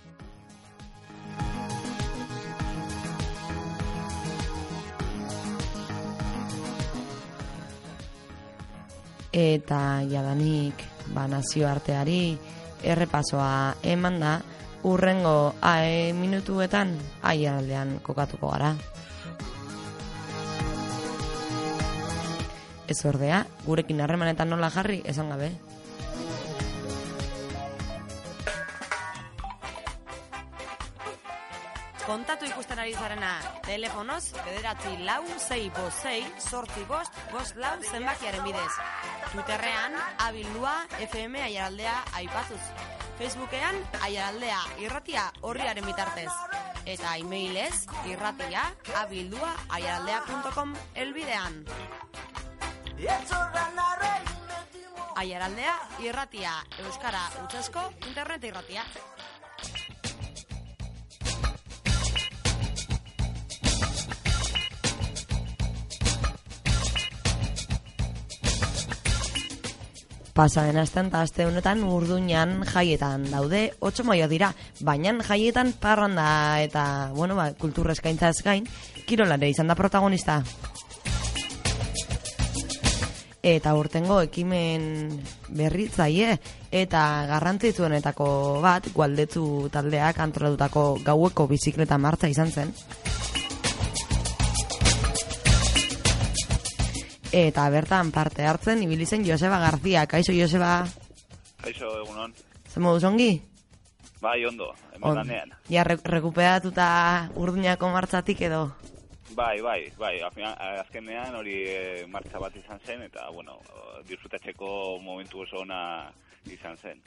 [9.38, 10.82] Eta jadanik
[11.13, 12.38] ba, nazioarteari
[12.82, 14.34] errepasoa eman da
[14.88, 18.73] urrengo ae minutuetan aialdean kokatuko gara.
[22.88, 25.52] Ez ordea, gurekin harremanetan nola jarri, esan gabe.
[32.08, 33.34] Kontatu ikusten ari zarena,
[33.65, 38.72] telefonoz, bederatzi lau, zei, bost, zei, sortzi, bost, bost lau zenbakiaren bidez.
[39.34, 40.74] Twitterrean, abildua
[41.10, 42.62] FM aiaraldea aipatuz.
[43.20, 46.32] Facebookean, aiaraldea irratia horriaren bitartez.
[46.88, 48.63] Eta e-mailez, irratia,
[49.02, 51.65] abildua, aiaraldea.com elbidean.
[55.17, 58.86] Aiaraldea irratia, Euskara utzesko internet irratia.
[70.38, 74.52] Pasaren astean eta aste honetan urduñan jaietan daude, 8 maio dira,
[74.86, 78.67] baina jaietan parranda eta, bueno, ba, kultur eskaintza ez gain,
[79.10, 80.43] kirolare izan da protagonista.
[83.41, 85.17] Eta urtengo ekimen
[85.58, 86.38] berritzaie
[86.69, 87.02] eta
[87.34, 88.30] garrantzitsuenetako
[88.62, 92.78] bat, gualdetzu taldeak antolatutako gaueko bizikleta martza izan zen.
[97.32, 100.06] Eta bertan parte hartzen, ibili zen Joseba Garzia.
[100.08, 100.88] Kaixo, Joseba?
[101.62, 102.34] Kaixo, egunon.
[102.68, 103.42] Zer moduz ongi?
[104.22, 105.52] Bai, ondo, hemen On- lanean.
[105.70, 108.76] Ja, re rekuperatuta urduñako martzatik edo?
[109.36, 110.16] Bai, bai, bai,
[110.82, 113.60] azkenean hori e, martxa bat izan zen, eta, bueno,
[114.08, 116.10] disfrutatzeko momentu oso ona
[116.50, 117.04] izan zen.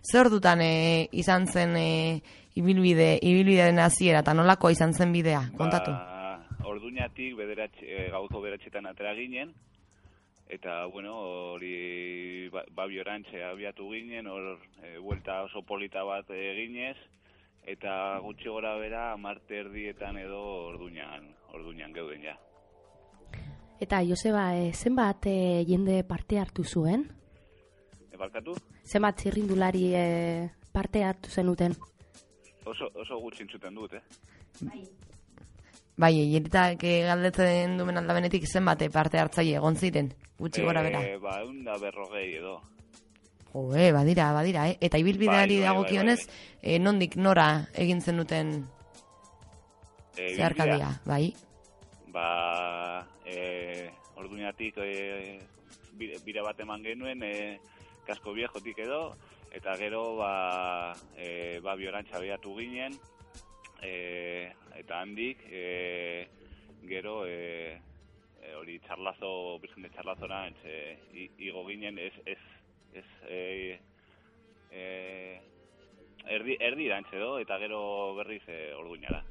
[0.00, 2.22] Zer dutan e, izan zen e,
[2.54, 5.50] ibilbide, ibilbidearen hasiera eta nolakoa izan zen bidea?
[5.58, 5.90] Kontatu.
[5.90, 6.13] Ba,
[6.64, 9.54] orduñatik bederatxe, e, gauko bederatxetan atera ginen,
[10.48, 11.16] eta, bueno,
[11.54, 16.96] hori ba, babi orantxe abiatu ginen, hor e, buelta oso polita bat eginez,
[17.66, 22.36] eta gutxi gora bera marte erdietan edo orduñan, orduñan geuden ja.
[23.80, 27.08] Eta Joseba, e, zenbat e, jende parte hartu zuen?
[28.10, 28.54] E, barkatu?
[28.84, 30.04] Zenbat zirrindulari e,
[30.72, 31.74] parte hartu zenuten?
[32.64, 34.02] Oso, oso gutxi entzuten dut, eh?
[34.60, 34.84] Bai,
[35.96, 41.02] jeritak galdetzen dumen aldabenetik zenbat e, parte hartzaile egon ziren, gutxi gora bera.
[41.02, 42.60] Eh, ba, egun da berrogei edo.
[43.52, 44.78] Joe, badira, badira, eh?
[44.80, 46.20] Eta ibilbideari Bai, bai, dagokionez,
[46.60, 48.64] eh, nondik nora egin zenuten
[50.16, 51.34] E, zeharkadia, bai?
[52.14, 55.40] Ba, e, orduñatik e,
[55.98, 57.58] bire, bat eman genuen, e,
[58.06, 59.16] kasko viejotik edo,
[59.50, 62.94] eta gero, ba, e, ba biorantxa behiatu ginen,
[63.84, 66.28] e, eta handik, e,
[66.88, 67.78] gero, e,
[68.58, 70.96] hori txarlazo, Virgen de Txarlazora, e,
[71.38, 72.40] igo ginen, ez, ez,
[72.94, 73.78] ez, e,
[74.72, 74.84] e,
[76.26, 79.24] erdi, erdi edo, eta gero berriz e, orduñara.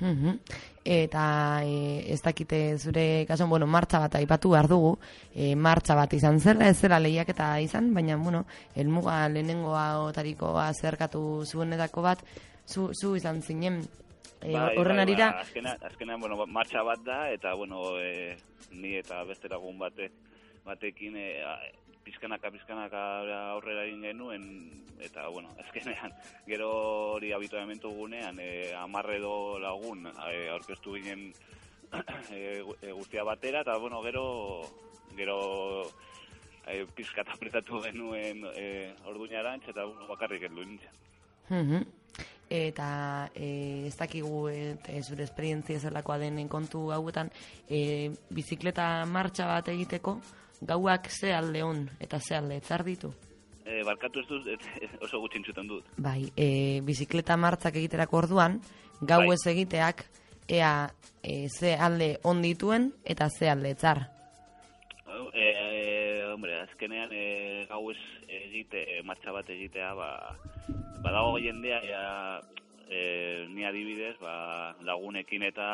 [0.00, 0.40] Mhm.
[0.84, 4.98] Eta e, ez dakite zure kasuan, bueno, martxa bat aipatu behar dugu,
[5.32, 11.44] e, martxa bat izan zela, ez zela lehiaketa izan, baina, bueno, elmuga lehenengoa otarikoa zerkatu
[11.46, 12.24] zuenetako bat,
[12.66, 13.80] zu, zu izan zinen,
[14.42, 17.98] e, Bai, horren bai, arira, ba, azkena, azkenean, bueno, ba- martxa bat da, eta, bueno,
[18.00, 18.36] e,
[18.72, 20.10] ni eta beste lagun bate,
[20.64, 21.58] batekin, e, a,
[22.04, 23.02] pizkanaka, pizkanaka
[23.54, 24.44] aurrera egin genuen,
[25.00, 26.12] eta, bueno, azkenean,
[26.46, 26.70] gero
[27.16, 31.30] hori habituamentu gunean, e, amarredo lagun, e, aurkeztu ginen
[32.30, 34.24] e, gu- guztia batera, eta, bueno, gero,
[35.16, 35.38] gero,
[36.66, 41.02] e, pizkat apretatu genuen e, orduñarantz, eta, bueno, bakarrik heldu nintzen.
[41.48, 41.84] Mhm.
[42.50, 47.30] Eta e, ez dakigu e, zure esperientzia zelakoa den kontu gauetan,
[47.68, 50.18] e, bizikleta martxa bat egiteko,
[50.60, 53.12] gauak ze alde on eta ze alde etzar ditu.
[53.64, 54.64] E, barkatu ez dut, et,
[55.02, 55.88] oso gutxi entzuten dut.
[55.96, 58.60] Bai, e, bizikleta martzak egiterako orduan,
[59.00, 59.34] gau Bai.
[59.34, 60.04] ez egiteak,
[60.48, 60.90] ea
[61.22, 64.13] e, ze alde on dituen eta ze alde etzar.
[66.34, 70.08] Hombre, azkenean e, gau ez egite, e, martxa bat egitea, ba,
[71.04, 72.00] badago jendea, ja,
[72.90, 75.68] e, ni adibidez, ba, lagunekin eta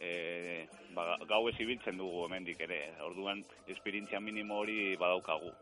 [0.00, 0.64] e,
[0.96, 2.80] ba, gau ez ibiltzen dugu hemendik ere.
[3.04, 3.44] Orduan,
[3.74, 5.52] esperientzia minimo hori badaukagu.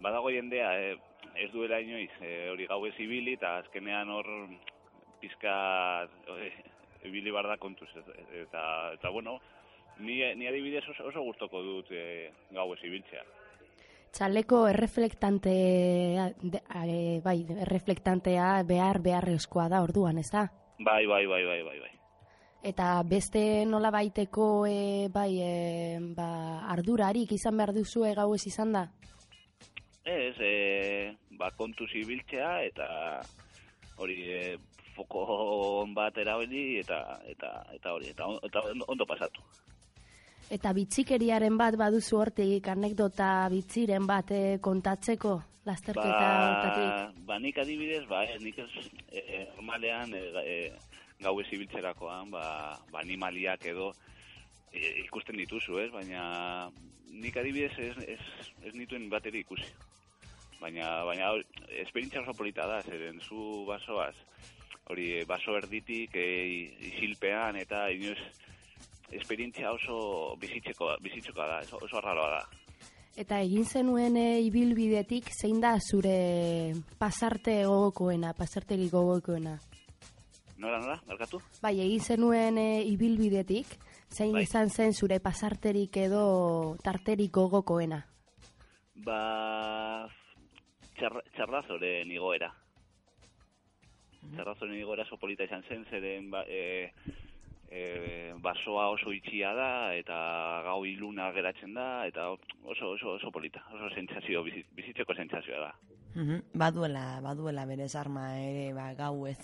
[0.00, 0.96] Badago jendea, e,
[1.44, 4.30] ez duela inoiz, e, hori gau ez ibili, eta azkenean hor
[5.20, 5.54] pizka
[6.32, 6.48] e,
[7.10, 7.92] ibili bar da kontuz.
[8.46, 8.64] Eta,
[8.96, 9.36] eta bueno,
[10.00, 13.22] ni, ni adibidez oso, oso gustoko dut e, gau ez ibiltzea.
[14.14, 20.46] Txaleko erreflektantea, de, e, bai, erreflektantea behar beharrezkoa da orduan, ez da?
[20.78, 21.90] Bai, bai, bai, bai, bai, bai.
[22.64, 26.28] Eta beste nola baiteko e, bai, e, ba,
[26.72, 28.86] ardurarik izan behar duzu gau ez izan da?
[30.04, 32.86] Ez, e, ba, kontuz ibiltzea eta
[33.98, 34.56] hori e,
[34.94, 35.24] foko
[35.82, 39.42] on bat erabili eta eta eta hori eta, on- eta ondo pasatu.
[40.52, 46.90] Eta bitxikeriaren bat baduzu hortik anekdota bitziren bat e, kontatzeko lasterketa hortatik.
[46.90, 48.68] Ba, ba nik adibidez, ba, ez, nik ez,
[49.08, 50.58] e, normalean, e, ga- e,
[51.24, 52.44] gau ez ibiltzerakoan, ba,
[52.92, 53.92] ba animaliak edo
[54.72, 55.90] e, ikusten dituzu, ez?
[55.94, 56.68] Baina
[57.08, 58.20] nik adibidez ez, ez,
[58.62, 59.70] ez nituen bateri ikusi.
[60.60, 61.32] Baina, baina
[61.80, 64.14] esperientzia oso polita da, zeren zu basoaz,
[64.92, 66.28] hori baso erditik e,
[66.92, 68.18] isilpean eta inoz
[69.14, 72.42] esperientzia oso bizitzeko, bizitzeko da, oso, oso arraroa da.
[73.14, 79.54] Eta egin zenuen e, ibilbidetik zein da zure pasarte gogokoena, pasarterik gogokoena?
[80.58, 81.38] Nora, nora, barkatu?
[81.62, 83.76] Bai, egin zenuen e, ibilbidetik
[84.10, 84.42] zein Bai.
[84.48, 86.24] izan zen zure pasarterik edo
[86.82, 88.00] tarterik gogokoena?
[89.06, 89.20] Ba,
[90.98, 92.50] txar, txarrazoren igoera.
[94.34, 96.90] Txarrazoren igoera oso polita izan zen, zeren ba, e,
[97.74, 100.16] e, basoa oso itxia da, eta
[100.66, 105.72] gau iluna geratzen da, eta oso, oso, oso polita, oso sentsazio, bizi- bizitzeko sentsazioa da.
[106.14, 109.40] Mhm, Baduela, baduela berez arma ere, ba, gau ez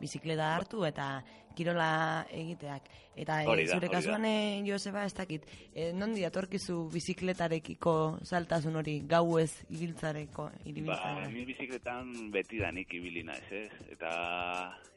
[0.00, 1.22] bizikleta hartu eta
[1.54, 2.88] kirola egiteak.
[3.14, 9.38] Eta e, zure kasuan, e, Joseba, ez dakit, e, nondi datorkizu bizikletarekiko saltasun hori gau
[9.38, 11.30] ez ibiltzareko, Ba, iribiltzareko?
[11.30, 13.70] ni bizikletan beti danik ibili naiz, ez?
[13.94, 14.10] Eta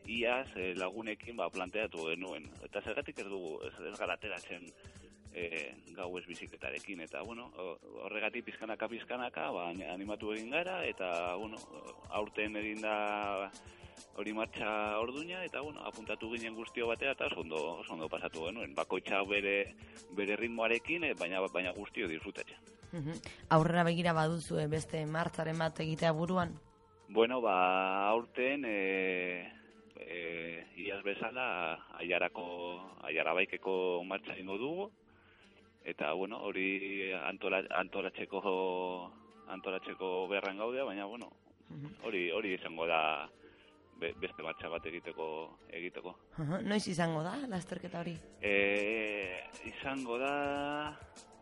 [0.07, 2.49] iaz eh, lagunekin ba, planteatu genuen.
[2.65, 4.65] Eta zergatik ez dugu, ez, ez gara ateratzen
[5.33, 7.01] e, gau ez bizikletarekin.
[7.05, 7.77] Eta, bueno, ho-
[8.07, 11.57] horregatik pizkanaka pizkanaka, ba, animatu egin gara, eta, bueno,
[12.09, 13.51] aurten egin da
[14.15, 18.73] hori martxa orduña, eta, bueno, apuntatu ginen guztio batera, eta ondo, ondo pasatu genuen.
[18.75, 19.75] Bakoitza bere,
[20.11, 22.57] bere ritmoarekin, eh, baina, baina guztio disfrutatzen.
[22.91, 23.13] Mhm.
[23.49, 26.53] Aurrera begira baduzu beste martzaren bat egitea buruan?
[27.09, 29.51] Bueno, ba, aurten, e,
[29.95, 32.45] e, iaz bezala, aiarako,
[33.03, 34.91] aiarabaikeko martxa ingo dugu,
[35.85, 39.11] eta, bueno, hori antola, antolatzeko,
[39.47, 41.31] antolatzeko beharren gaudea, baina, bueno,
[41.69, 42.05] Mhm.
[42.05, 43.29] hori, hori izango da
[43.99, 45.27] be, beste martxa bat egiteko,
[45.73, 46.15] egiteko.
[46.43, 48.15] Aha, Noiz izango da, lasterketa hori?
[48.41, 50.33] E, izango da,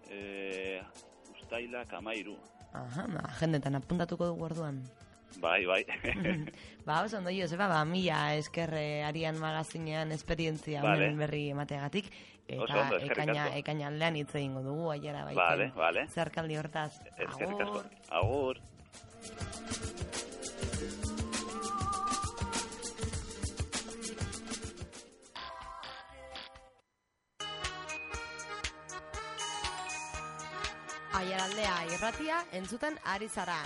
[0.10, 0.82] e,
[1.36, 2.38] ustailak amairu,
[2.76, 4.82] Aha, ba, agendetan apuntatuko dugu orduan.
[5.40, 5.84] bai, bai.
[6.88, 11.14] ba, oso ondo, Joseba, ba, mila eskerre arian magazinean esperientzia Vale.
[11.16, 12.12] berri emateagatik.
[12.48, 15.42] Eta Oso ondo, ekaina, ekaina aldean hitz egingo dugu, aiara baiken.
[15.42, 16.08] Vale, vale.
[16.14, 16.92] Zerkaldi hortaz.
[17.16, 17.84] Eskerrik asko.
[18.22, 18.60] Agur.
[31.16, 33.58] Aiaraldea irratia entzuten ari zara.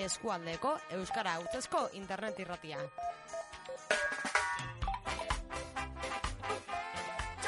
[0.00, 2.78] Eskualdeko Euskara Hautzezko Internet irratia.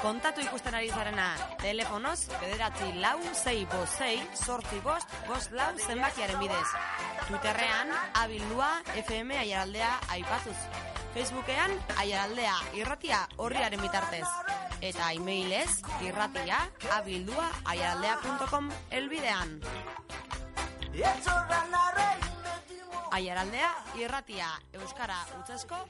[0.03, 1.31] Kontatu ikusten ari zarena,
[1.63, 6.67] telefonoz, bederatzi lau, zei bost, zei, sortzi bost, bost lau zenbakiaren bidez.
[7.27, 7.91] Twitterrean,
[8.23, 8.69] abildua
[9.03, 10.59] FM aiaraldea aipatuz.
[11.17, 14.29] Facebookean, aiaraldea irratia horriaren bitartez.
[14.83, 16.59] Eta e-mailez, irratia,
[16.93, 19.61] abildua, aiaraldea.com elbidean.
[23.13, 25.81] Aiaraldea irratia, Euskara utzesko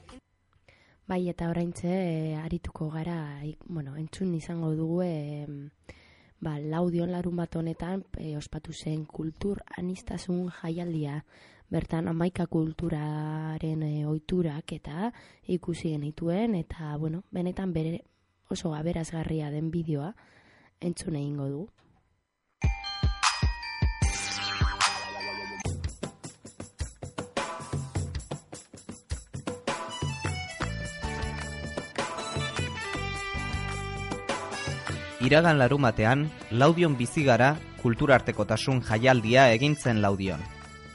[1.07, 5.45] Bai, eta oraintze e, arituko gara, ik, bueno, entzun izango dugu e,
[6.39, 11.21] ba, laudion larun bat honetan e, ospatu zen kultur anistasun jaialdia.
[11.71, 15.13] Bertan amaika kulturaren e, oiturak eta
[15.47, 18.01] ikusi genituen eta, bueno, benetan bere
[18.49, 20.13] oso aberazgarria den bideoa
[20.79, 21.67] entzun egingo du.
[35.27, 40.39] Iragan larumatean, Laudion bizigara kulturartekotasun jaialdia egintzen Laudion.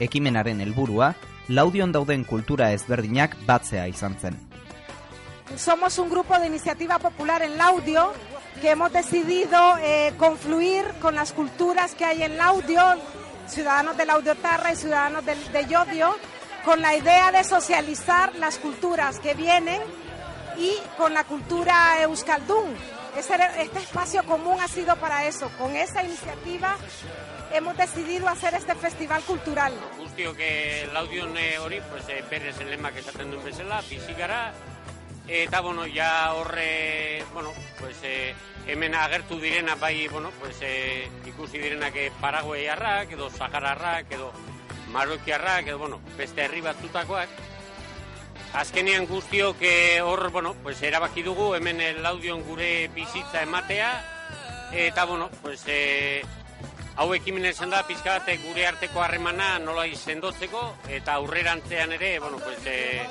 [0.01, 1.11] Ekimenaren helburua,
[1.49, 4.52] Laudion dauden kultura ezberdinak batzea izan zen.
[5.57, 8.13] Somos un grupo de iniciativa popular en Laudio
[8.61, 12.81] que hemos decidido eh, confluir con las culturas que hay en Laudio,
[13.47, 15.35] ciudadanos de Laudiotarra y ciudadanos de,
[15.67, 16.15] Yodio,
[16.63, 19.81] con la idea de socializar las culturas que vienen
[20.57, 22.75] y con la cultura euskaldún.
[23.17, 25.49] Ese era- Este espacio común ha sido para eso.
[25.59, 26.75] Con esa iniciativa
[27.51, 29.73] hemos decidido hacer este festival cultural.
[29.99, 30.37] guztiok
[30.93, 34.53] laudion hori, pues, eh, berez elemak esaten duen bezala, bizi gara,
[35.27, 38.33] eta, bueno, ja horre, bueno, pues, eh,
[38.67, 44.31] hemen agertu direna, bai, bueno, pues, eh, ikusi direnak eh, paraguaiarrak, edo sahararrak, edo
[44.91, 47.29] marokiarrak, edo, bueno, beste herri batzutakoak,
[48.53, 49.57] Azkenean guztiok
[50.03, 53.89] hor, bueno, pues erabaki dugu hemen laudion gure bizitza ematea,
[54.71, 56.21] eta, bueno, pues, eh,
[56.95, 62.59] hau ekimen esan da pizka gure arteko harremana nola sendotzeko eta aurrerantzean ere bueno pues
[62.65, 63.01] e,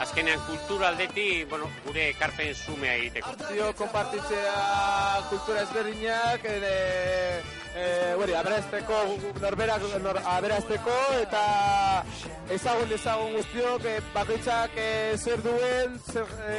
[0.00, 3.34] azkenean kultura aldeti, bueno, gure ekarpen zumea egiteko.
[3.50, 4.54] Dio, kompartitzea
[5.30, 6.74] kultura ezberdinak, ere,
[7.74, 8.98] e, bueno, aberazteko,
[9.42, 11.44] norberak nor, aberazteko, eta
[12.54, 16.58] ezagun ezagun guztiok, e, bakoitzak e, zer duen, zer, e,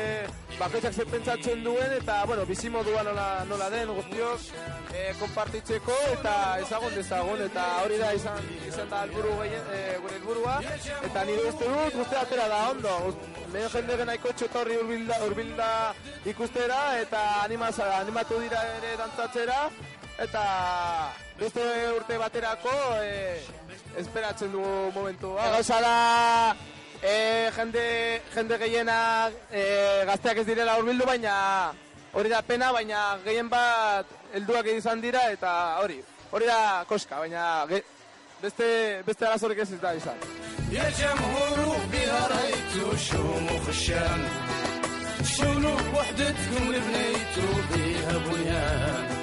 [0.59, 4.49] bakoitzak zer pentsatzen duen, eta, bueno, bizimodua nola, nola den guztiok,
[4.91, 6.35] e, kompartitzeko, eta
[6.65, 10.59] ezagun ezagun, eta hori da izan, izan da alburu gehien, e, gure helburua,
[10.99, 12.99] eta nire uste dut, guzti atera da ondo,
[13.55, 15.67] Medio jende nahiko txotorri urbilda, urbilda
[16.27, 19.59] ikustera eta animaz, animatu dira ere dantzatzera
[20.20, 20.44] eta
[21.38, 21.62] beste
[21.96, 23.40] urte baterako e,
[23.98, 25.34] esperatzen dugu momentu.
[25.34, 25.94] Gauza da
[27.02, 27.86] e, jende,
[28.34, 29.64] jende gehienak e,
[30.10, 31.36] gazteak ez direla urbildu baina
[32.12, 37.64] hori da pena baina gehien bat helduak izan dira eta hori hori da koska baina
[37.70, 37.82] ge,
[38.42, 38.68] beste,
[39.06, 40.18] beste arazorik ez da izan.
[40.70, 44.28] يا جمهور بها رأيتو شموخ الشام
[45.24, 49.13] شنو وحدتكم بنيتو بها بنيان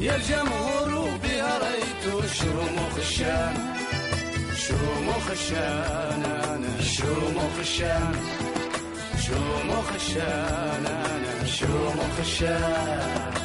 [0.00, 3.54] يا جمهور بها رأيتو شموخ الشام
[4.56, 8.12] شموخ الشام أنا شموخ الشام
[9.26, 13.36] شموخ الشام أنا شموخ الشام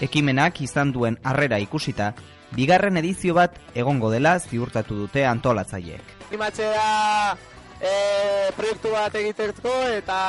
[0.00, 2.10] Ekimenak izan duen harrera ikusita,
[2.52, 6.12] bigarren edizio bat egongo dela ziurtatu dute antolatzaileek.
[6.28, 7.36] Animatzea
[7.81, 10.19] E, proiektu bat egiteko eta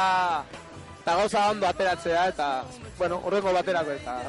[1.02, 2.48] eta gauza ondo ateratzea eta
[2.98, 4.20] bueno, horrengo baterako eta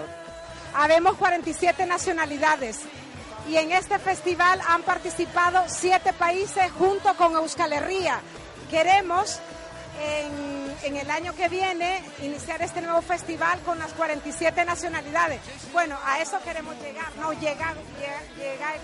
[0.75, 2.79] Habemos 47 nacionalidades
[3.47, 8.19] y en este festival han participado siete países junto con Euskal Herria.
[8.71, 9.39] Queremos
[10.83, 15.39] en, el año que viene iniciar este nuevo festival con las 47 nacionalidades.
[15.71, 17.75] Bueno, a eso queremos llegar, no llegar,
[18.37, 18.75] llegar,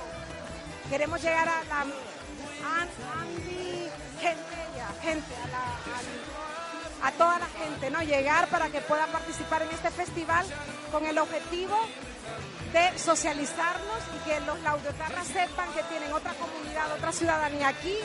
[0.89, 3.48] queremos llegar a la Andy,
[4.19, 8.01] gente, ya, gente, a, a, a, toda la gente, ¿no?
[8.03, 10.45] Llegar para que pueda participar en este festival
[10.91, 11.77] con el objetivo
[12.73, 17.95] de socializarnos y que los laudiotarras sepan que tienen otra comunidad, otra ciudadanía aquí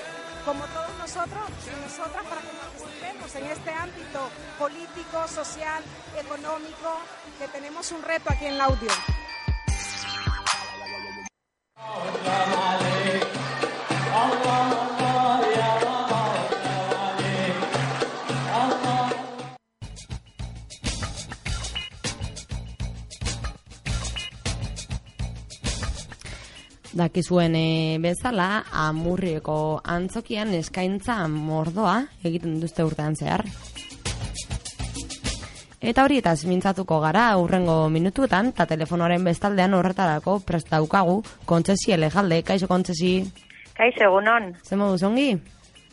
[0.45, 5.83] como todos nosotros y nosotras para que participemos en este ámbito político, social,
[6.19, 7.01] económico,
[7.39, 8.91] que tenemos un reto aquí en la audio.
[26.95, 33.45] Dakizuen e, bezala amurrieko antzokian eskaintza mordoa egiten duzte urtean zehar.
[35.85, 42.71] Eta hori eta mintzatuko gara aurrengo minutuetan eta telefonoaren bestaldean horretarako prestaukagu kontsesi elejalde, kaixo
[42.71, 43.19] kontsesi?
[43.77, 44.55] Kaixo, egunon.
[44.65, 45.35] Zer modu zongi?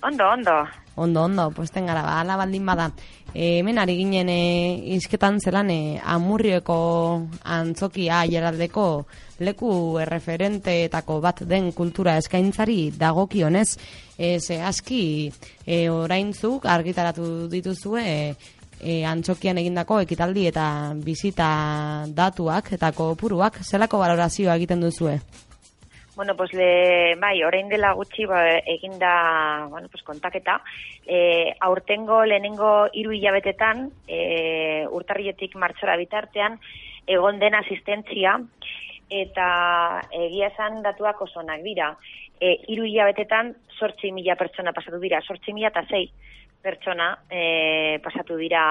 [0.01, 0.55] Ondo, ondo.
[0.95, 2.91] Ondo, ondo, pues gara, ba, ala baldin bada.
[3.33, 9.05] E, hemen ari ginen e, izketan zelan e, amurrieko antzokia aieraldeko
[9.41, 13.67] leku erreferenteetako bat den kultura eskaintzari dagokionez
[14.17, 15.03] e, ze aski
[15.65, 18.05] e, oraintzuk argitaratu dituzue
[18.81, 20.65] e, antzokian egindako ekitaldi eta
[20.95, 21.51] bizita
[22.17, 25.19] datuak eta kopuruak zelako valorazioa egiten duzue?
[26.15, 30.59] Bueno, pues le, bai, orain dela gutxi ba, eginda, bueno, pues kontaketa,
[31.07, 36.59] e, aurtengo lehenengo hiru hilabetetan, e, urtarrietik martxora bitartean,
[37.07, 38.35] egon den asistentzia,
[39.11, 41.91] eta egia esan datuak osonak dira.
[42.39, 46.07] E, hiru hilabetetan, sortzi mila pertsona pasatu dira, sortzi mila eta zei
[46.61, 48.63] pertsona e, pasatu dira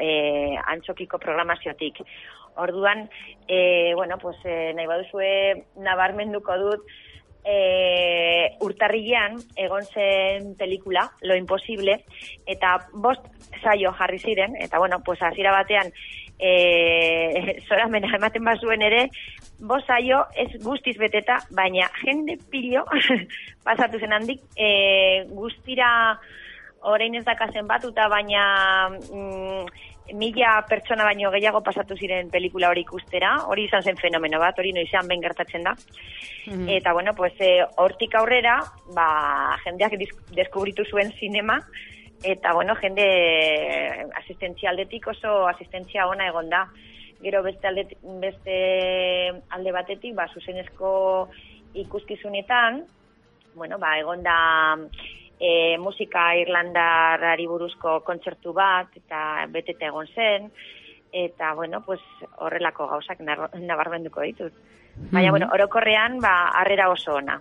[0.00, 2.02] e, antxokiko programaziotik.
[2.58, 3.08] Orduan,
[3.46, 5.30] e, bueno, pues, e, nahi baduzue
[5.84, 6.88] nabarmenduko dut,
[7.44, 12.00] e, urtarrilean egon zen pelikula, Lo Imposible,
[12.46, 13.24] eta bost
[13.62, 15.92] saio jarri ziren, eta bueno, pues, azira batean,
[16.38, 19.08] e, zora mena ematen bazuen ere,
[19.58, 22.84] bost saio ez guztiz beteta, baina jende pilo
[23.66, 25.90] pasatu zen handik, e, guztira
[26.86, 28.42] orain ez dakazen batuta, baina
[28.88, 29.66] mm,
[30.14, 34.72] mila pertsona baino gehiago pasatu ziren pelikula hori ikustera, hori izan zen fenomeno bat, hori
[34.72, 35.74] noizean ben gertatzen da.
[36.46, 38.60] Mm Eta, bueno, pues, e, hortik aurrera,
[38.94, 39.08] ba,
[39.64, 39.98] jendeak
[40.32, 41.58] deskubritu zuen sinema,
[42.22, 43.04] eta, bueno, jende
[44.22, 46.64] asistentzia aldetik oso asistentzia ona egon da.
[47.20, 48.56] Gero beste alde, beste
[49.50, 51.28] alde batetik, ba, zuzenezko
[51.74, 52.84] ikuskizunetan,
[53.54, 54.38] bueno, ba, egon da
[55.40, 60.50] e, musika irlandarari buruzko kontzertu bat eta betete egon zen
[61.12, 62.00] eta bueno, pues
[62.38, 64.52] horrelako gauzak nabarmenduko ditut.
[65.10, 65.30] Baina, Mhm.
[65.30, 67.38] bueno, orokorrean, ba, harrera oso ona.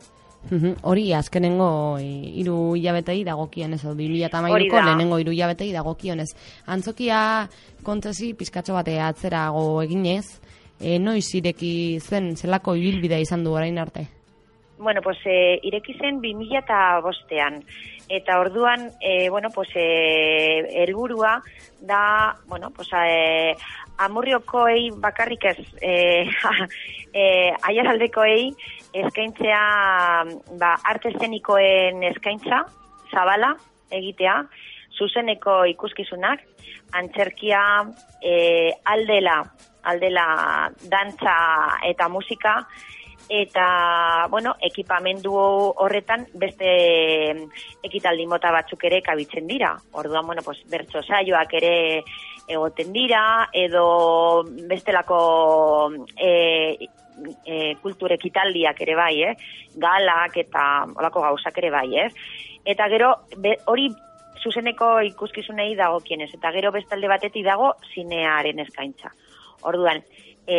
[0.49, 4.85] Mhm, Hori azkenengo i- hiru hilabetei dagokionez, o 2013ko Hori da.
[4.85, 6.29] lehenengo hiru hilabetei dagokionez.
[6.67, 7.49] Antzokia
[7.83, 10.39] kontesi pizkatxo bate atzerago eginez,
[10.79, 14.07] e, noiz ireki zen zelako ibilbidea izan du orain arte?
[14.79, 17.63] Bueno, pues eh, ireki zen 2000
[18.09, 21.41] eta orduan, eh, bueno, pues eh, helburua
[21.81, 23.53] da, bueno, pues eh,
[23.97, 26.29] amurriokoei bakarrik ez, eh,
[27.13, 28.53] eh, aiaraldekoei
[29.03, 29.61] eskaintzea,
[30.59, 32.63] ba, arte eszenikoen eskaintza,
[33.11, 33.53] zabala,
[33.91, 34.41] egitea,
[34.97, 36.43] zuzeneko ikuskizunak,
[36.97, 37.61] antzerkia,
[38.21, 39.41] eh, aldela,
[39.83, 40.27] aldela
[40.89, 41.37] dantza
[41.87, 42.59] eta musika,
[43.29, 45.33] eta, bueno, ekipamendu
[45.83, 46.69] horretan beste
[47.83, 49.73] ekitaldi mota batzuk ere kabitzen dira.
[49.91, 52.03] Orduan, bueno, pues, bertso saioak ere
[52.47, 56.87] egoten dira, edo bestelako e,
[57.45, 59.33] e, kultur ekitaldiak ere bai, eh?
[59.75, 62.09] galak eta olako gauzak ere bai, eh?
[62.67, 63.13] Eta gero,
[63.71, 63.89] hori
[64.43, 69.11] zuzeneko ikuskizunei dago kienez, eta gero bestalde batetik dago zinearen eskaintza.
[69.67, 70.03] Orduan,
[70.45, 70.57] e,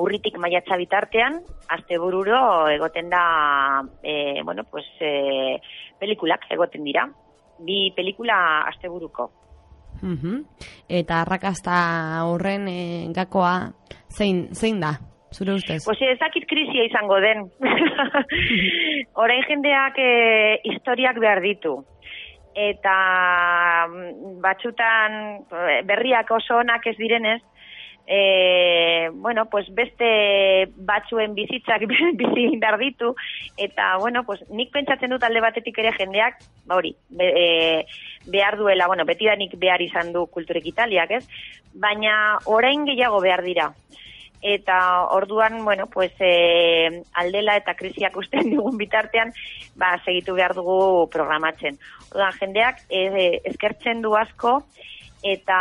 [0.00, 1.40] urritik maiatza bitartean,
[1.70, 5.58] astebururo egoten da, e, bueno, pues, e,
[5.98, 7.06] pelikulak egoten dira.
[7.60, 9.30] Bi pelikula asteburuko.
[10.00, 10.44] Mhm.
[10.88, 12.80] Eta arrakasta horren e,
[13.12, 13.72] gakoa
[14.08, 14.94] zein, zein da,
[15.32, 15.84] zure ustez?
[15.84, 17.46] Pues ez dakit krisia izango den.
[19.22, 20.10] Orain jendeak e,
[20.64, 21.78] historiak behar ditu.
[22.54, 22.96] Eta
[23.86, 27.40] mm, batzutan eh, berriak oso onak ez direnez,
[28.12, 31.86] e, bueno, pues beste batzuen bizitzak
[32.18, 33.14] bizi behar ditu,
[33.56, 37.86] eta, bueno, pues nik pentsatzen dut alde batetik ere jendeak, ba hori, be, e,
[38.26, 41.24] behar duela, bueno, betidanik behar izan du kulturek italiak, ez?
[41.74, 43.70] Baina orain gehiago behar dira.
[44.42, 49.34] Eta orduan, bueno, pues e, aldela eta krisiak usten dugun bitartean,
[49.76, 51.76] ba, segitu behar dugu programatzen.
[52.10, 54.62] Orduan, jendeak e, eskertzen du asko,
[55.22, 55.60] eta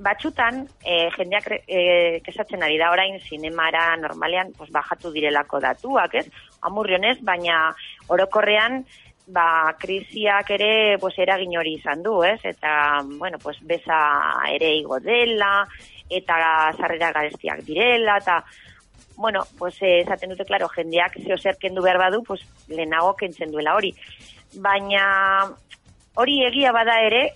[0.00, 1.80] batxutan e, jendeak e,
[2.24, 6.26] kesatzen ari da orain zinemara normalean pues, bajatu direlako datuak, ez?
[6.68, 7.70] Amurrionez, baina
[8.08, 8.84] orokorrean
[9.30, 12.40] ba, krisiak ere pues, eragin hori izan du, ez?
[12.44, 14.00] Eta, bueno, pues, beza
[14.52, 15.68] ere igo dela,
[16.10, 16.36] eta
[16.76, 18.44] sarrera garestiak direla, eta,
[19.16, 23.52] bueno, pues, eh, esaten dute, klaro, jendeak zeo zer kendu behar badu, pues, lehenago kentzen
[23.52, 23.94] duela hori.
[24.56, 25.04] Baina
[26.14, 27.34] hori egia bada ere,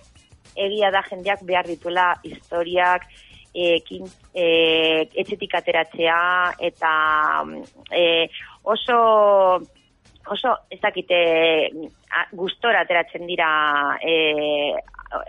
[0.55, 3.07] egia da jendeak behar dituela historiak,
[3.55, 4.03] ekin,
[4.35, 6.19] e, etxetik ateratzea,
[6.59, 6.91] eta
[7.91, 8.27] e,
[8.63, 9.61] oso
[10.27, 11.17] oso ez dakite
[12.33, 13.47] gustora ateratzen dira
[14.01, 14.73] e,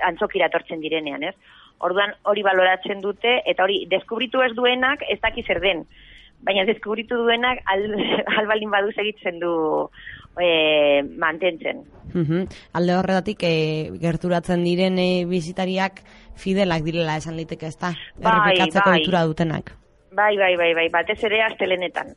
[0.08, 1.34] antzokira etortzen direnean, ez?
[1.84, 5.84] Orduan hori baloratzen dute eta hori deskubritu ez duenak ez daki zer den.
[6.46, 7.86] Baina deskubritu duenak al,
[8.40, 9.52] albalin badu segitzen du
[10.40, 11.84] e, mantentzen.
[12.12, 12.46] Mhm.
[12.78, 13.54] Alde horretatik e,
[14.00, 16.02] gerturatzen diren e, bizitariak
[16.36, 17.92] fidelak direla esan liteke ez da?
[18.16, 19.26] Bai, Errepikatzeko bai.
[19.32, 19.76] dutenak.
[20.16, 22.14] Bai, bai, bai, bai, batez ere astelenetan.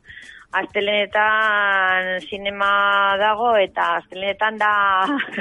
[0.56, 2.70] Astelenetan sinema
[3.20, 4.70] dago eta astelenetan da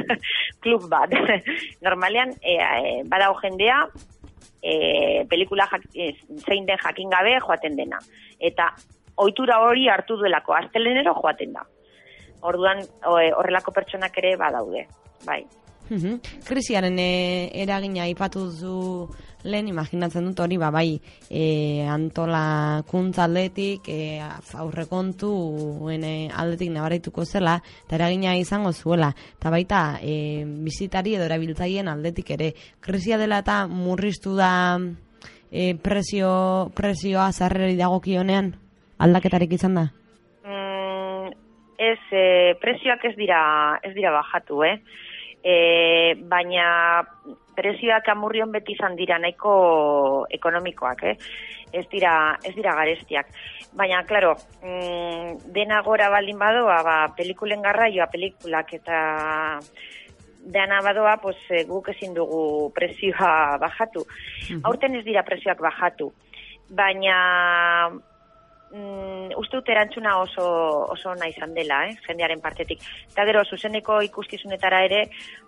[0.64, 1.14] klub bat.
[1.88, 3.80] Normalean, e, e, badago jendea,
[4.62, 4.74] e,
[5.32, 6.12] pelikula jak, e,
[6.44, 8.02] zein den jakin gabe joaten dena.
[8.40, 8.74] Eta
[9.16, 11.64] ohitura hori hartu duelako, astelenero joaten da.
[12.50, 14.86] Orduan, horrelako pertsonak ere badaude,
[15.26, 15.42] bai.
[16.46, 17.12] Krisiaren e,
[17.64, 18.76] eragina aipatu duzu
[19.44, 27.96] lehen imaginatzen dut hori ba bai e, antolakuntza aldetik e, aurrekontuen aldetik nabarituko zela eta
[27.96, 29.14] eragina izango zuela.
[29.38, 32.54] Eta baita e, bizitari edo erabiltzaileen aldetik ere.
[32.80, 34.52] Krisia dela eta murriztu da
[35.52, 38.54] e, presio, presioa zarreri dagokionean?
[39.00, 39.86] Aldaketarik izan da?
[40.46, 41.32] Mm,
[41.78, 42.26] ez, e,
[42.62, 43.42] prezioak ez dira,
[43.84, 44.78] ez dira bajatu, eh?
[45.44, 47.04] E, baina
[47.60, 49.54] prezioak amurrion beti izan dira nahiko
[50.32, 51.16] ekonomikoak, eh?
[51.76, 52.14] Ez dira,
[52.44, 53.30] ez dira garestiak.
[53.78, 54.34] Baina, claro,
[54.64, 59.00] mm, dena gora baldin badoa, ba, pelikulen garraioa, pelikulak eta
[60.50, 64.06] dena badoa, pues, eh, guk ezin dugu prezioa bajatu.
[64.64, 66.12] Aurten ez dira prezioak bajatu.
[66.70, 67.90] Baina
[68.72, 70.46] mm, uste dut erantzuna oso,
[70.94, 72.82] oso ona izan dela, eh, jendearen partetik.
[73.12, 75.04] Eta gero, zuzeneko ikuskizunetara ere,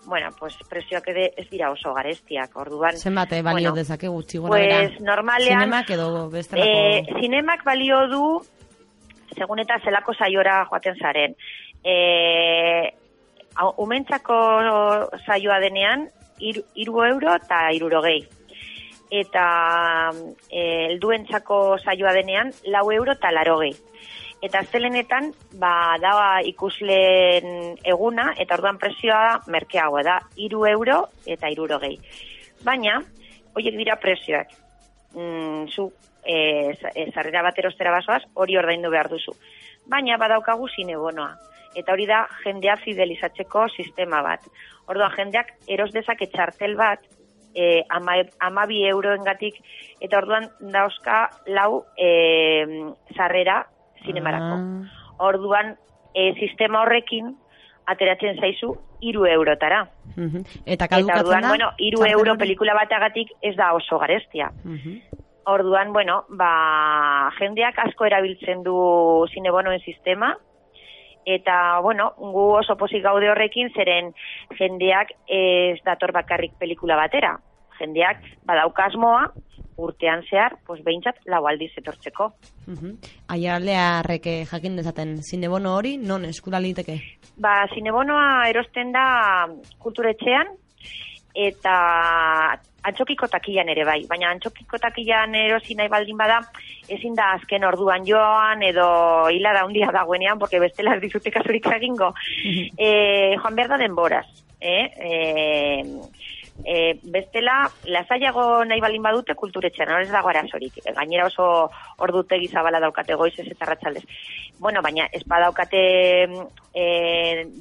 [0.06, 2.98] bueno, pues, prezioak ere ez dira oso garestiak, orduan.
[2.98, 4.80] zenbat eh, balio bueno, dezake gutxi gora bera?
[4.88, 6.70] Pues, normalean, Zinemak edo bestelako...
[6.70, 8.26] eh, zinemak balio du,
[9.38, 11.36] segun eta zelako saiora joaten zaren.
[11.84, 12.94] E,
[13.82, 14.36] umentzako
[15.26, 16.08] saioa denean,
[16.40, 18.22] iru, iru euro eta irurogei.
[19.12, 20.12] Eta
[20.50, 23.74] e, helduentzako saioa denean lau euro eta larogei.
[24.42, 25.30] Eta aztelenetan,
[25.62, 26.14] ba, da
[26.48, 32.00] ikusleen eguna, eta orduan presioa merkeagoa da, iru euro eta irurogei.
[32.66, 32.98] Baina,
[33.54, 34.56] horiek dira presioak.
[35.14, 35.92] Mm, zu,
[36.24, 36.74] e,
[37.14, 39.36] zarrera bat erostera basoaz, hori ordaindu behar duzu.
[39.92, 41.36] Baina, badaukagu zinebonoa.
[41.76, 44.48] Eta hori da, jendea fidelizatzeko sistema bat.
[44.88, 47.04] Orduan, jendeak eros dezake txartel bat,
[47.56, 49.60] e, ama, ama bi euroengatik,
[50.02, 53.66] eta orduan dauzka lau e, zarrera
[54.06, 54.58] zinemarako.
[54.58, 55.26] Ah.
[55.32, 55.76] Orduan,
[56.14, 57.36] e, sistema horrekin,
[57.92, 59.86] ateratzen zaizu, iru eurotara.
[60.16, 60.46] Mhm.
[60.66, 61.48] Eta Eta kadukatzen orduan, da?
[61.50, 64.52] bueno, iru txartel euro pelikula bateagatik ez da oso garestia.
[64.64, 65.02] Mhm.
[65.52, 70.36] Orduan, bueno, ba, jendeak asko erabiltzen du zinebonoen sistema,
[71.26, 74.14] eta, bueno, gu oso pozik gaude horrekin, zeren
[74.58, 77.38] jendeak ez dator bakarrik pelikula batera.
[77.80, 79.32] Jendeak badaukasmoa,
[79.82, 82.32] urtean zehar, pues behintzat lau aldiz etortzeko.
[82.68, 82.98] Mhm.
[83.34, 87.00] Aiarlearrek eh, jakin dezaten zinebono hori, non eskura liteke?
[87.42, 89.06] Ba, zinebonoa erosten da
[89.80, 90.54] kulturetxean,
[91.34, 96.40] eta antxokiko takilan ere bai, baina antxokiko takilan erosi nahi baldin bada,
[96.90, 98.88] ezin da azken orduan joan, edo
[99.30, 102.14] hila da hundia dagoenean, porque bestela ez dizute kasurik egingo.
[102.78, 104.26] e, joan behar da denboraz,
[104.60, 104.84] eh?
[104.98, 105.86] E,
[106.66, 110.82] e, bestela, lasaiago nahi baldin badute kulturetxean, hor ez dago arazorik.
[110.98, 111.70] Gainera oso
[112.02, 114.06] ordutegi zabala daukate goizez eta ratxaldez.
[114.60, 115.82] Bueno, baina ez badaukate
[116.74, 116.86] e,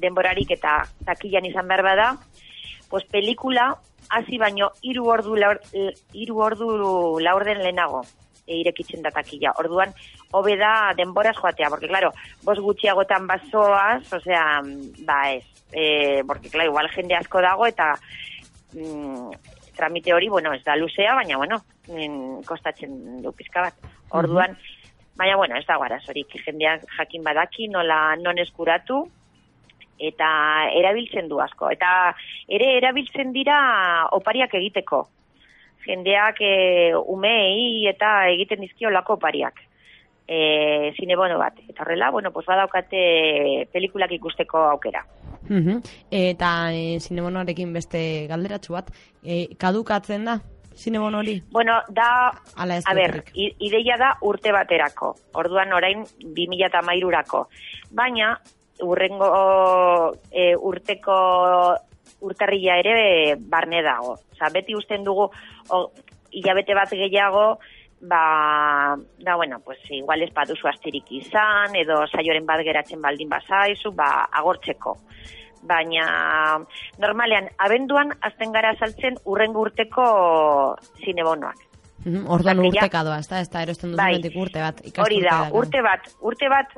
[0.01, 2.13] denborarik eta takilan izan behar bada,
[2.91, 3.77] pues pelikula
[4.11, 5.61] hasi baino hiru ordu laur,
[6.13, 6.67] hiru ordu
[7.23, 8.03] laurden lehenago
[8.45, 9.11] e, irekitzen da.
[9.57, 9.93] Orduan
[10.31, 12.11] hobe da denboraz joatea, porque claro,
[12.43, 14.61] vos gutxiagotan bazoaz, osea,
[15.07, 17.95] ba ez, e, porque claro, igual jende asko dago eta
[18.73, 19.31] mm,
[19.75, 23.75] tramite hori, bueno, ez da luzea, baina bueno, mm, kostatzen du pizka bat.
[24.09, 24.57] Orduan,
[25.15, 29.05] baina bueno, ez dago arazorik, jendeak jakin badaki nola non eskuratu,
[29.99, 30.29] eta
[30.77, 31.71] erabiltzen du asko.
[31.71, 32.13] Eta
[32.47, 33.57] ere erabiltzen dira
[34.17, 35.07] opariak egiteko.
[35.85, 39.59] Jendeak e, umei eta egiten dizkio lako opariak.
[40.27, 41.57] E, zinebono bat.
[41.67, 45.03] Eta horrela, bueno, pues badaukate pelikulak ikusteko aukera.
[45.49, 45.81] Mhm.
[46.11, 48.91] Eta e, zinebonoarekin beste galderatxu bat,
[49.23, 50.39] e, kadukatzen da
[50.75, 51.41] zinebono hori?
[51.51, 55.13] Bueno, da, Ala ez a ber, ideia da urte baterako.
[55.33, 57.47] Orduan orain 2013urako.
[57.91, 58.33] Baina,
[58.81, 61.17] urrengo e, urteko
[62.21, 64.17] urtarrila ere barne dago.
[64.33, 65.29] Osa, beti usten dugu
[65.69, 65.79] o,
[66.31, 67.59] hilabete bat gehiago,
[68.01, 73.91] ba, da, bueno, pues, igual ez baduzu astirik izan, edo saioren bat geratzen baldin bazaizu,
[73.93, 74.97] ba, agortzeko.
[75.61, 76.57] Baina,
[76.97, 80.05] normalean, abenduan azten gara saltzen urrengo urteko
[81.03, 81.67] zinebonoak.
[82.25, 83.41] Orduan que ja- urteka doa, ez da?
[83.41, 84.15] Ez da erosten Bai.
[84.15, 84.81] duzunetik urte bat.
[85.05, 86.73] Hori da, urte bat, urte bat,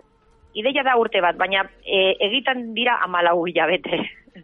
[0.53, 4.03] ideia da urte bat, baina e, egiten dira amalau hilabete.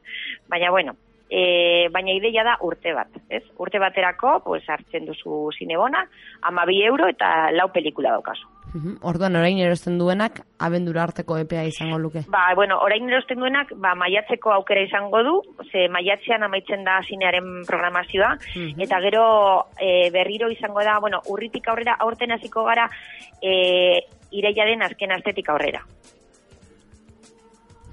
[0.51, 0.95] baina bueno,
[1.30, 3.43] e, baina ideia da urte bat, ez?
[3.57, 6.07] Urte baterako, pues, hartzen duzu zinebona,
[6.41, 8.47] ama bi euro eta lau pelikula daukazu.
[8.70, 8.99] Mhm.
[9.01, 12.22] Orduan orain erosten duenak abendura arteko epea izango luke.
[12.30, 15.41] Ba, bueno, orain erosten duenak, ba, maiatzeko aukera izango du,
[15.72, 18.82] ze maiatzean amaitzen da zinearen programazioa, Mhm.
[18.86, 22.89] eta gero e, berriro izango da, bueno, urritik aurrera, aurten hasiko gara,
[23.41, 25.84] e, irailaren azken astetik aurrera.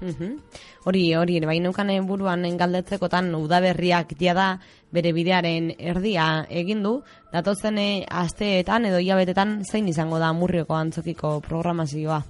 [0.01, 0.37] Mhm.
[0.85, 4.59] Hori, hori, bai neukan buruan galdetzekotan udaberriak ja da
[4.93, 7.01] bere bidearen erdia egin du,
[7.33, 12.21] datozen eh, asteetan edo hilabetetan zein izango da murrioko antzokiko programazioa.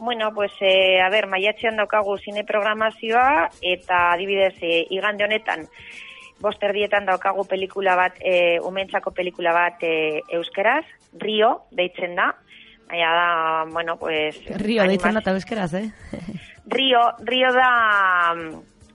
[0.00, 5.66] Bueno, pues, eh, a ber, maiatzean daukagu zine programazioa, eta adibidez, eh, igande honetan,
[6.40, 12.32] bost erdietan daukagu pelikula bat, eh, umentzako pelikula bat eh, euskeraz, Rio, deitzen da,
[12.88, 14.40] Baina da, bueno, pues...
[14.56, 15.90] Rio, deitzen da eta euskeraz, eh?
[16.76, 17.72] Rio, Rio da,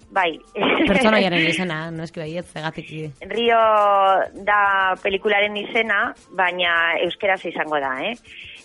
[0.10, 0.32] bai.
[0.90, 2.90] Pertsonaiaren izena, no eski baiet, zegatik.
[3.30, 3.60] Rio
[4.48, 4.64] da
[5.04, 6.74] pelikularen izena, baina
[7.06, 8.16] euskeraz izango da, eh?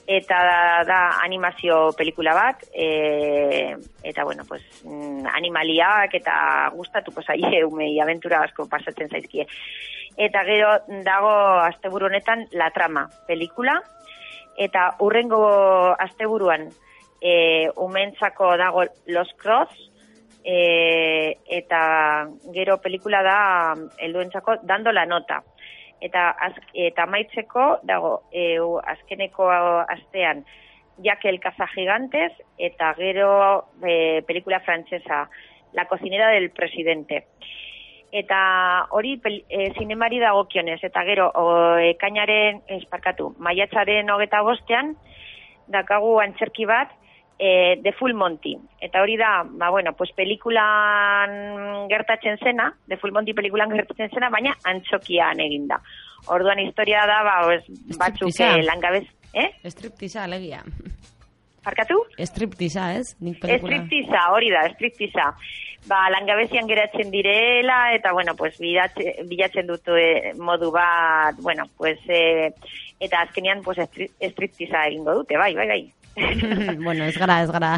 [0.09, 3.74] Eta da, da animazio pelikula bat, e,
[4.09, 6.38] eta bueno, pues, mm, animaliak eta
[6.72, 9.44] gustatuko zaie umei aventura asko pasatzen zaizkie.
[10.18, 10.72] Eta gero
[11.06, 13.76] dago asteburu honetan La Trama pelikula,
[14.58, 15.44] eta urrengo
[15.94, 16.66] asteburuan
[17.22, 19.70] e, umentzako dago Los Cross,
[20.42, 23.38] e, eta gero pelikula da
[23.98, 25.42] helduentzako dando la nota.
[26.00, 28.56] Eta, az, eta amaitzeko dago e,
[28.86, 30.44] azkeneko astean
[31.02, 35.28] Jaque el cazagigantes eta gero e, pelikula frantsesa
[35.72, 37.26] La cocinera del presidente.
[38.12, 44.94] Eta hori e, zinemari dagokionez, eta gero o, ekainaren, esparkatu, maiatzaren hogeta bostean,
[45.68, 46.94] dakagu antzerki bat,
[47.38, 48.56] e, The Full Monty.
[48.80, 54.30] Eta hori da, ba, bueno, pues pelikulan gertatzen zena, The Full Monty pelikulan gertatzen zena,
[54.30, 55.82] baina antzokian eginda.
[56.26, 59.50] Orduan historia da, ba, pues, batzuk eh, langabez, eh?
[60.24, 60.64] Alegia.
[61.68, 62.00] Parkatu?
[62.24, 63.12] Striptisa, ez?
[63.20, 63.76] Nik pelikula.
[63.76, 65.26] Striptiza, hori da, striptiza.
[65.88, 72.00] Ba, langabezian geratzen direla, eta, bueno, pues, bidatze, bilatzen dut eh, modu bat, bueno, pues,
[72.08, 72.50] eh,
[73.00, 75.80] eta azkenean, pues, stri- striptiza egingo dute, bai, bai, bai.
[76.82, 77.76] bueno, ez gara, ez gara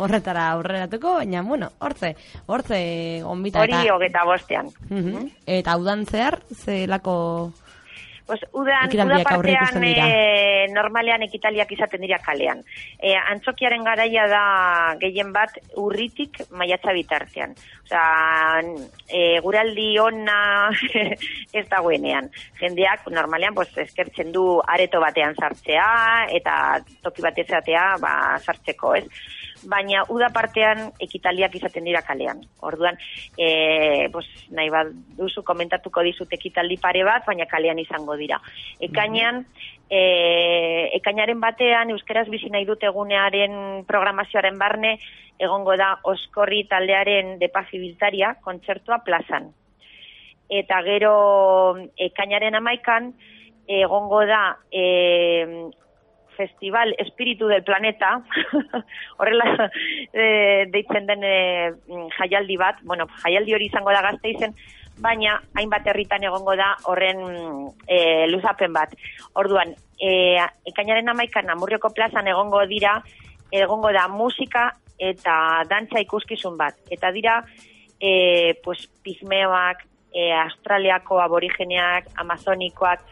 [0.00, 2.14] horretara aurreratuko, baina, bueno, hortze,
[2.46, 2.78] hortze
[3.28, 3.94] onbita Hori eta...
[3.98, 4.70] hogeta bostean.
[4.88, 5.28] Mhm.
[5.60, 7.52] Eta udan zehar, zelako...
[8.26, 12.62] Pues, udan, uda partean eh, normalean ekitaliak izaten dira kalean.
[13.02, 14.44] E, antzokiaren garaia da
[15.00, 17.56] gehien bat urritik maiatza bitartean.
[17.82, 18.62] Osea,
[19.10, 20.38] e, guraldi ona
[21.58, 22.30] ez dagoenean.
[22.62, 26.56] Jendeak normalean pues, eskertzen du areto batean sartzea eta
[27.02, 29.06] toki batezatea ba, sartzeko, ez?
[29.68, 32.40] Baina uda partean ekitaliak izaten dira kalean.
[32.60, 32.98] Orduan,
[33.36, 38.40] e, pues, nahi bat duzu komentatuko dizut ekitaldi pare bat, baina kalean izango dira.
[38.80, 39.44] Ekainean,
[39.90, 40.02] e,
[40.98, 44.96] ekainaren batean, Euskeraz bizi nahi dut egunearen programazioaren barne,
[45.38, 49.50] egongo da Oskorri taldearen depazibiltaria kontzertua plazan.
[50.52, 51.14] Eta gero
[51.96, 53.12] ekainaren amaikan,
[53.66, 55.70] egongo da e,
[56.36, 58.20] Festival Espiritu del Planeta,
[59.18, 59.70] horrela
[60.12, 61.72] e, deitzen den e,
[62.18, 64.54] jaialdi bat, bueno, jaialdi hori izango da gazte izen,
[65.02, 67.22] baina hainbat herritan egongo da horren
[67.86, 68.94] e, luzapen bat.
[69.40, 72.98] Orduan, e, ekainaren amaikan Amurrioko plazan egongo dira,
[73.52, 74.70] egongo da musika
[75.02, 76.78] eta dantza ikuskizun bat.
[76.90, 77.40] Eta dira,
[77.98, 83.04] e, pues, pigmeoak, e, australiako aborigeneak, amazonikoak,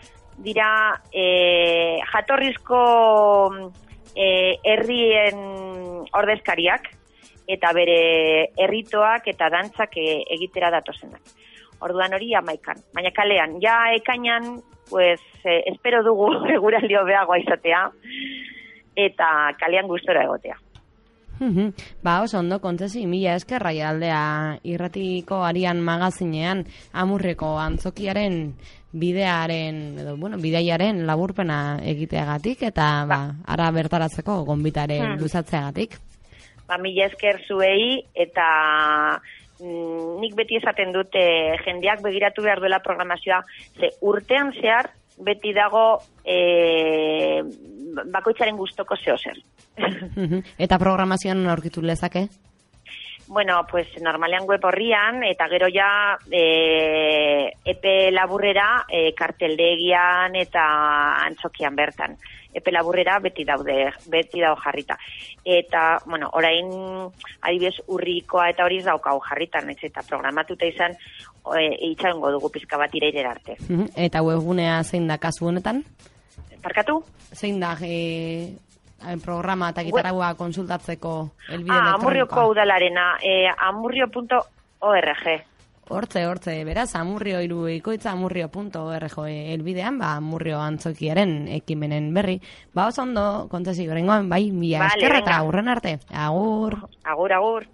[0.44, 2.80] dira e, jatorrizko
[4.14, 5.42] e, herrien
[6.16, 6.88] ordezkariak
[7.50, 8.00] eta bere
[8.58, 11.36] herritoak eta dantzak e, egitera datozenak.
[11.80, 12.80] Orduan hori amaikan.
[12.94, 14.58] Baina kalean, ja ekainan,
[14.90, 17.86] pues, e, espero dugu eguraldi hobeagoa izatea
[18.96, 19.30] eta
[19.60, 20.58] kalean gustora egotea.
[22.04, 28.58] Ba, oso ondo, kontzesi, mila eskerra aldea irratiko arian magazinean amurreko antzokiaren
[28.92, 35.20] bidearen, edo, bueno, bideiaren laburpena egiteagatik eta, ba, ara bertaratzeko gonbitaren Hmm.
[35.20, 35.98] luzatzeagatik.
[36.66, 39.20] ba, mila esker zuei eta
[39.60, 41.22] mm, nik beti esaten dute
[41.64, 43.42] jendeak begiratu behar duela programazioa,
[43.78, 47.42] ze urtean zehar beti dago e,
[48.12, 49.36] bakoitzaren gustoko zeo zer.
[50.64, 52.28] Eta programazioan aurkitu lezake?
[53.30, 60.64] Bueno, pues normalean web horrian eta gero ja e, epe laburrera e, karteldegian eta
[61.28, 62.16] antzokian bertan.
[62.52, 64.96] Epe laburrera beti daude, beti dago jarrita.
[65.44, 66.72] Eta, bueno, orain
[67.46, 70.98] adibidez urrikoa eta hori daukau jarritan, ez eta programatuta izan
[71.54, 71.62] e,
[71.92, 73.60] itxarongo dugu pizka bat irairera arte.
[73.94, 75.84] Eta webgunea zein da kasu honetan?
[76.66, 76.98] Parkatu?
[77.30, 78.50] Zein da e,
[79.24, 85.30] programa eta gitaragua konsultatzeko elbide Ah, amurrioko udalarena, e, amurrio.org.
[85.90, 87.64] Hortze, hortze, beraz, amurrio iru
[88.06, 92.40] amurrio.org elbidean, ba, amurrio antzokiaren ekimenen berri.
[92.72, 95.98] Ba, oso ondo, kontzesi gorengoan, bai, mila Vale, eskerra eta aurren arte.
[96.12, 96.78] Agur.
[97.02, 97.66] Agur, agur.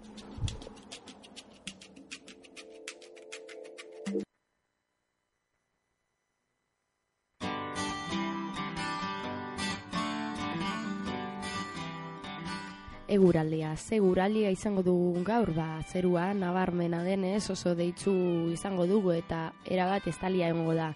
[13.07, 18.11] Eguraldia, seguraldia izango dugu gaur, ba, zerua nabarmena denez oso deitzu
[18.51, 20.89] izango dugu eta erabat estalia egongo da.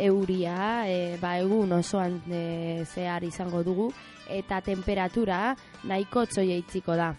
[0.00, 3.90] Euria, e, ba, egun osoan e, zehar izango dugu
[4.32, 5.54] eta temperatura
[5.84, 7.10] nahiko txoieitziko da.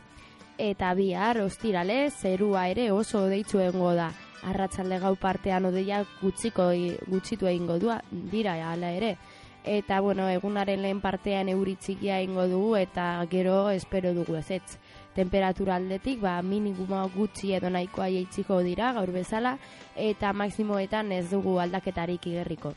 [0.58, 4.10] Eta bihar, ostirale, zerua ere oso deitzu egongo da.
[4.50, 6.72] Arratsalde gau partean odeia gutxiko
[7.12, 7.78] gutxitu egingo
[8.10, 9.20] dira hala ere
[9.64, 14.78] eta bueno, egunaren lehen partean euri txikia egingo dugu eta gero espero dugu ezetz.
[15.16, 19.58] Temperatura aldetik, ba, minimuma gutxi edo nahikoa jaitziko dira gaur bezala
[19.96, 22.74] eta maksimoetan ez dugu aldaketarik igerriko.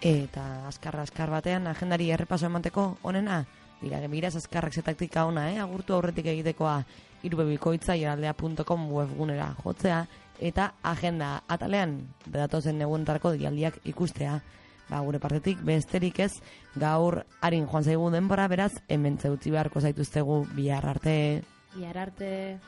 [0.00, 3.44] Eta azkarra azkar batean agendari errepaso emateko onena,
[3.80, 5.58] Mira, miraz azkarrak ze taktika ona, eh?
[5.62, 6.82] agurtu aurretik egitekoa
[7.22, 10.06] irubebikoitza webgunera jotzea,
[10.40, 14.40] eta agenda atalean datozen eguntarako dialdiak ikustea.
[14.88, 16.32] Ba, gure partetik besterik ez
[16.80, 21.44] gaur harin joan zaigu denbora beraz hemen utzi beharko zaituztegu bihar arte.
[21.74, 22.58] Bihar arte...